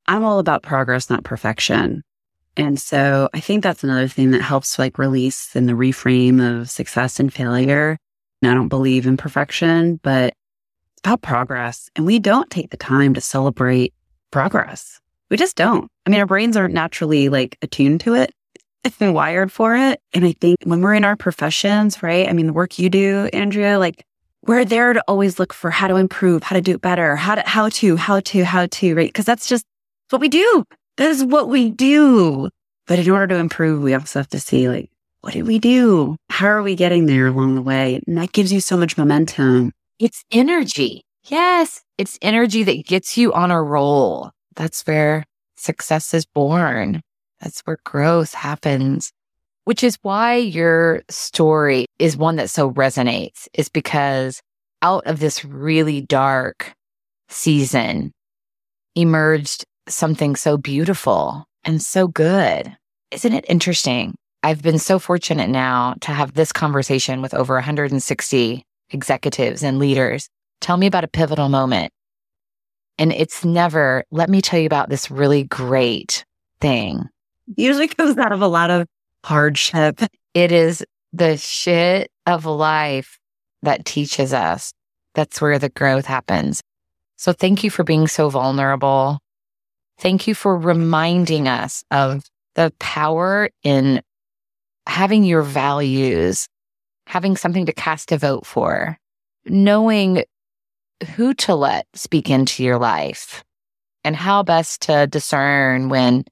I'm 0.07 0.25
all 0.25 0.39
about 0.39 0.63
progress, 0.63 1.09
not 1.09 1.25
perfection. 1.25 2.03
And 2.57 2.79
so 2.79 3.29
I 3.35 3.41
think 3.41 3.63
that's 3.63 3.83
another 3.83 4.09
thing 4.09 4.31
that 4.31 4.43
helps 4.43 4.79
like 4.79 4.99
release 4.99 5.57
and 5.57 5.69
the 5.69 5.73
reframe 5.73 6.41
of 6.41 6.71
success 6.71 7.19
and 7.19 7.33
failure. 7.33 7.97
And 8.43 8.51
I 8.51 8.55
don't 8.55 8.69
believe 8.69 9.07
in 9.07 9.17
perfection, 9.17 9.99
but 10.03 10.35
it's 10.93 11.01
about 11.05 11.23
progress. 11.23 11.89
And 11.97 12.07
we 12.07 12.19
don't 12.19 12.51
take 12.51 12.71
the 12.71 12.77
time 12.77 13.15
to 13.15 13.21
celebrate 13.21 13.95
progress. 14.31 15.01
We 15.31 15.37
just 15.37 15.57
don't. 15.57 15.91
I 16.07 16.11
mean, 16.11 16.21
our 16.21 16.27
brains 16.27 16.57
aren't 16.57 16.75
naturally 16.75 17.29
like 17.29 17.57
attuned 17.63 18.03
to 18.03 18.15
it 18.15 18.33
and 19.01 19.15
wired 19.15 19.51
for 19.51 19.75
it. 19.75 20.01
And 20.13 20.25
I 20.25 20.33
think 20.33 20.59
when 20.65 20.81
we're 20.81 20.95
in 20.95 21.05
our 21.05 21.17
professions, 21.17 22.03
right? 22.03 22.29
I 22.29 22.33
mean, 22.33 22.47
the 22.47 22.53
work 22.53 22.79
you 22.79 22.91
do, 22.91 23.29
Andrea, 23.33 23.79
like 23.79 24.05
we're 24.47 24.65
there 24.65 24.93
to 24.93 25.03
always 25.09 25.39
look 25.39 25.53
for 25.53 25.71
how 25.71 25.89
to 25.89 25.97
improve, 25.97 26.43
how 26.43 26.55
to 26.55 26.63
do 26.63 26.75
it 26.75 26.81
better, 26.81 27.17
how 27.17 27.35
to, 27.35 27.43
how 27.47 27.69
to, 27.71 27.97
how 27.97 28.21
to, 28.21 28.45
how 28.45 28.67
to, 28.67 28.95
right? 28.95 29.13
Cause 29.13 29.25
that's 29.25 29.49
just 29.49 29.65
what 30.11 30.21
we 30.21 30.29
do. 30.29 30.65
That 30.97 31.09
is 31.09 31.25
what 31.25 31.49
we 31.49 31.71
do. 31.71 32.51
But 32.87 32.99
in 32.99 33.11
order 33.11 33.29
to 33.29 33.41
improve, 33.41 33.83
we 33.83 33.95
also 33.95 34.19
have 34.19 34.29
to 34.29 34.41
see 34.41 34.69
like, 34.69 34.91
what 35.23 35.33
did 35.33 35.47
we 35.47 35.59
do? 35.59 36.17
How 36.29 36.49
are 36.49 36.63
we 36.63 36.75
getting 36.75 37.07
there 37.07 37.29
along 37.29 37.55
the 37.55 37.63
way? 37.63 38.01
And 38.07 38.19
that 38.19 38.33
gives 38.33 38.53
you 38.53 38.61
so 38.61 38.77
much 38.77 38.99
momentum. 38.99 39.73
It's 39.99 40.23
energy. 40.31 41.03
Yes. 41.25 41.83
It's 41.97 42.19
energy 42.21 42.63
that 42.65 42.85
gets 42.85 43.17
you 43.17 43.33
on 43.33 43.51
a 43.51 43.63
roll. 43.63 44.31
That's 44.55 44.87
where 44.87 45.25
success 45.57 46.13
is 46.13 46.27
born. 46.27 47.01
That's 47.45 47.61
where 47.61 47.77
growth 47.85 48.33
happens, 48.33 49.13
which 49.65 49.85
is 49.85 49.99
why 50.01 50.37
your 50.37 51.03
story 51.11 51.85
is 51.99 52.17
one 52.17 52.37
that 52.37 52.49
so 52.49 52.73
resonates 52.73 53.49
is 53.53 53.69
because 53.69 54.41
out 54.81 55.07
of 55.07 55.21
this 55.21 55.45
really 55.45 56.01
dark 56.01 56.73
season 57.29 58.13
emerged 58.95 59.65
something 59.89 60.37
so 60.37 60.57
beautiful 60.57 61.45
and 61.65 61.83
so 61.83 62.09
good. 62.09 62.75
Isn't 63.11 63.35
it 63.35 63.45
interesting? 63.47 64.15
I've 64.43 64.63
been 64.63 64.79
so 64.79 64.99
fortunate 64.99 65.51
now 65.51 65.97
to 66.01 66.13
have 66.13 66.33
this 66.33 66.51
conversation 66.51 67.21
with 67.21 67.35
over 67.35 67.55
160 67.55 68.65
executives 68.91 69.63
and 69.63 69.79
leaders. 69.79 70.29
Tell 70.63 70.79
me 70.79 70.87
about 70.87 71.05
a 71.05 71.09
pivotal 71.09 71.51
moment. 71.51 71.93
And 72.99 73.13
it's 73.13 73.45
never, 73.45 74.05
let 74.11 74.31
me 74.31 74.41
tell 74.41 74.61
you 74.61 74.67
about 74.67 74.89
this 74.89 75.11
really 75.11 75.45
great 75.45 76.25
thing. 76.61 77.09
Usually 77.57 77.89
comes 77.89 78.19
out 78.19 78.33
of 78.33 78.41
a 78.41 78.49
lot 78.49 78.71
of 78.71 78.87
hardship. 79.25 80.01
It 80.35 80.53
is 80.53 80.85
the 81.13 81.37
shit 81.37 82.11
of 82.27 82.45
life 82.47 83.19
that 83.63 83.85
teaches 83.85 84.33
us. 84.33 84.73
That's 85.15 85.41
where 85.41 85.59
the 85.59 85.69
growth 85.69 86.07
happens. 86.07 86.61
So 87.17 87.33
thank 87.33 87.63
you 87.63 87.71
for 87.71 87.85
being 87.85 88.09
so 88.09 88.29
vulnerable 88.29 89.21
Thank 89.99 90.27
you 90.27 90.35
for 90.35 90.57
reminding 90.57 91.49
us 91.49 91.85
of 91.91 92.25
the 92.55 92.73
power 92.79 93.51
in 93.63 94.03
having 94.87 95.25
your 95.25 95.43
values, 95.43 96.49
having 97.07 97.37
something 97.37 97.67
to 97.67 97.73
cast 97.73 98.13
a 98.13 98.19
vote 98.19 98.47
for, 98.47 98.99
knowing 99.47 100.25
who 101.15 101.35
to 101.35 101.55
let 101.55 101.87
speak 101.95 102.29
into 102.31 102.63
your 102.63 102.79
life 102.79 103.45
and 104.05 104.15
how 104.17 104.43
best 104.43 104.83
to 104.83 105.07
discern 105.07 105.89
when 105.89 106.25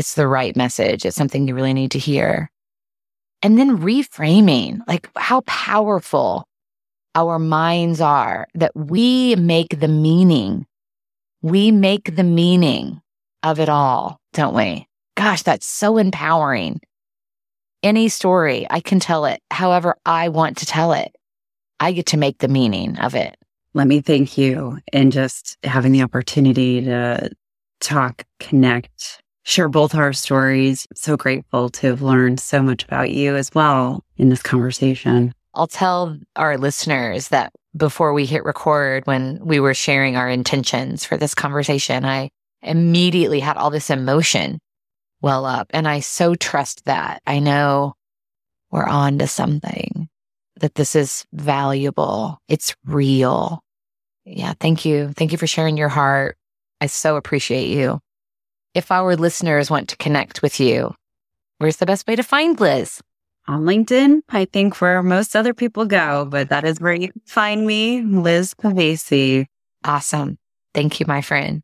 it's 0.00 0.14
the 0.14 0.26
right 0.26 0.56
message. 0.56 1.06
It's 1.06 1.16
something 1.16 1.46
you 1.46 1.54
really 1.54 1.72
need 1.72 1.92
to 1.92 1.98
hear. 1.98 2.50
And 3.42 3.56
then 3.56 3.78
reframing, 3.78 4.80
like 4.88 5.08
how 5.16 5.42
powerful 5.42 6.48
our 7.14 7.38
minds 7.38 8.00
are 8.00 8.48
that 8.54 8.74
we 8.74 9.36
make 9.36 9.80
the 9.80 9.88
meaning 9.88 10.66
we 11.42 11.70
make 11.70 12.16
the 12.16 12.24
meaning 12.24 13.00
of 13.42 13.60
it 13.60 13.68
all, 13.68 14.20
don't 14.32 14.54
we? 14.54 14.86
Gosh, 15.16 15.42
that's 15.42 15.66
so 15.66 15.96
empowering. 15.96 16.80
Any 17.82 18.08
story, 18.08 18.66
I 18.68 18.80
can 18.80 19.00
tell 19.00 19.24
it 19.24 19.40
however 19.50 19.96
I 20.04 20.28
want 20.28 20.58
to 20.58 20.66
tell 20.66 20.92
it. 20.92 21.14
I 21.78 21.92
get 21.92 22.06
to 22.06 22.18
make 22.18 22.38
the 22.38 22.48
meaning 22.48 22.98
of 22.98 23.14
it. 23.14 23.36
Let 23.72 23.86
me 23.86 24.02
thank 24.02 24.36
you 24.36 24.78
and 24.92 25.12
just 25.12 25.56
having 25.62 25.92
the 25.92 26.02
opportunity 26.02 26.82
to 26.84 27.30
talk, 27.80 28.24
connect, 28.38 29.22
share 29.50 29.68
both 29.68 29.94
our 29.94 30.12
stories. 30.12 30.86
so 30.94 31.16
grateful 31.16 31.68
to 31.70 31.88
have 31.88 32.02
learned 32.02 32.38
so 32.40 32.62
much 32.62 32.84
about 32.84 33.10
you 33.10 33.36
as 33.36 33.50
well 33.54 34.04
in 34.16 34.28
this 34.28 34.42
conversation. 34.42 35.34
I'll 35.54 35.66
tell 35.66 36.16
our 36.36 36.56
listeners 36.56 37.28
that 37.28 37.52
before 37.76 38.12
we 38.12 38.26
hit 38.26 38.44
record, 38.44 39.06
when 39.06 39.44
we 39.44 39.58
were 39.58 39.74
sharing 39.74 40.16
our 40.16 40.28
intentions 40.28 41.04
for 41.04 41.16
this 41.16 41.34
conversation, 41.34 42.04
I 42.04 42.30
immediately 42.62 43.40
had 43.40 43.56
all 43.56 43.70
this 43.70 43.90
emotion 43.90 44.60
well 45.20 45.44
up. 45.44 45.66
And 45.70 45.88
I 45.88 46.00
so 46.00 46.34
trust 46.34 46.84
that. 46.84 47.20
I 47.26 47.40
know 47.40 47.94
we're 48.70 48.86
on 48.86 49.18
to 49.18 49.26
something, 49.26 50.08
that 50.60 50.76
this 50.76 50.94
is 50.94 51.24
valuable. 51.32 52.38
It's 52.48 52.74
real. 52.84 53.62
Yeah. 54.24 54.54
Thank 54.60 54.84
you. 54.84 55.12
Thank 55.16 55.32
you 55.32 55.38
for 55.38 55.46
sharing 55.46 55.76
your 55.76 55.88
heart. 55.88 56.36
I 56.80 56.86
so 56.86 57.16
appreciate 57.16 57.68
you. 57.68 58.00
If 58.74 58.90
our 58.90 59.16
listeners 59.16 59.70
want 59.70 59.88
to 59.88 59.96
connect 59.96 60.42
with 60.42 60.60
you, 60.60 60.94
where's 61.58 61.76
the 61.76 61.86
best 61.86 62.06
way 62.06 62.16
to 62.16 62.22
find 62.22 62.58
Liz? 62.60 63.00
on 63.50 63.62
LinkedIn, 63.62 64.20
I 64.28 64.44
think 64.44 64.80
where 64.80 65.02
most 65.02 65.34
other 65.34 65.52
people 65.52 65.84
go, 65.84 66.24
but 66.24 66.48
that 66.50 66.64
is 66.64 66.80
where 66.80 66.94
you 66.94 67.10
find 67.26 67.66
me, 67.66 68.02
Liz 68.02 68.54
Pavese. 68.54 69.46
Awesome. 69.84 70.38
Thank 70.72 71.00
you, 71.00 71.06
my 71.06 71.20
friend. 71.20 71.62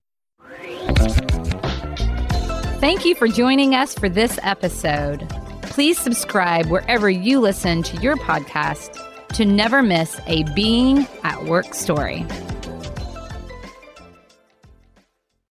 Thank 2.81 3.05
you 3.05 3.15
for 3.15 3.29
joining 3.29 3.75
us 3.75 3.95
for 3.95 4.09
this 4.09 4.39
episode. 4.43 5.29
Please 5.63 5.99
subscribe 5.99 6.67
wherever 6.67 7.09
you 7.09 7.41
listen 7.41 7.83
to 7.85 7.97
your 7.99 8.17
podcast 8.17 9.03
to 9.29 9.45
never 9.45 9.83
miss 9.83 10.21
a 10.27 10.43
Being 10.55 11.07
at 11.23 11.45
Work 11.45 11.75
story. 11.75 12.27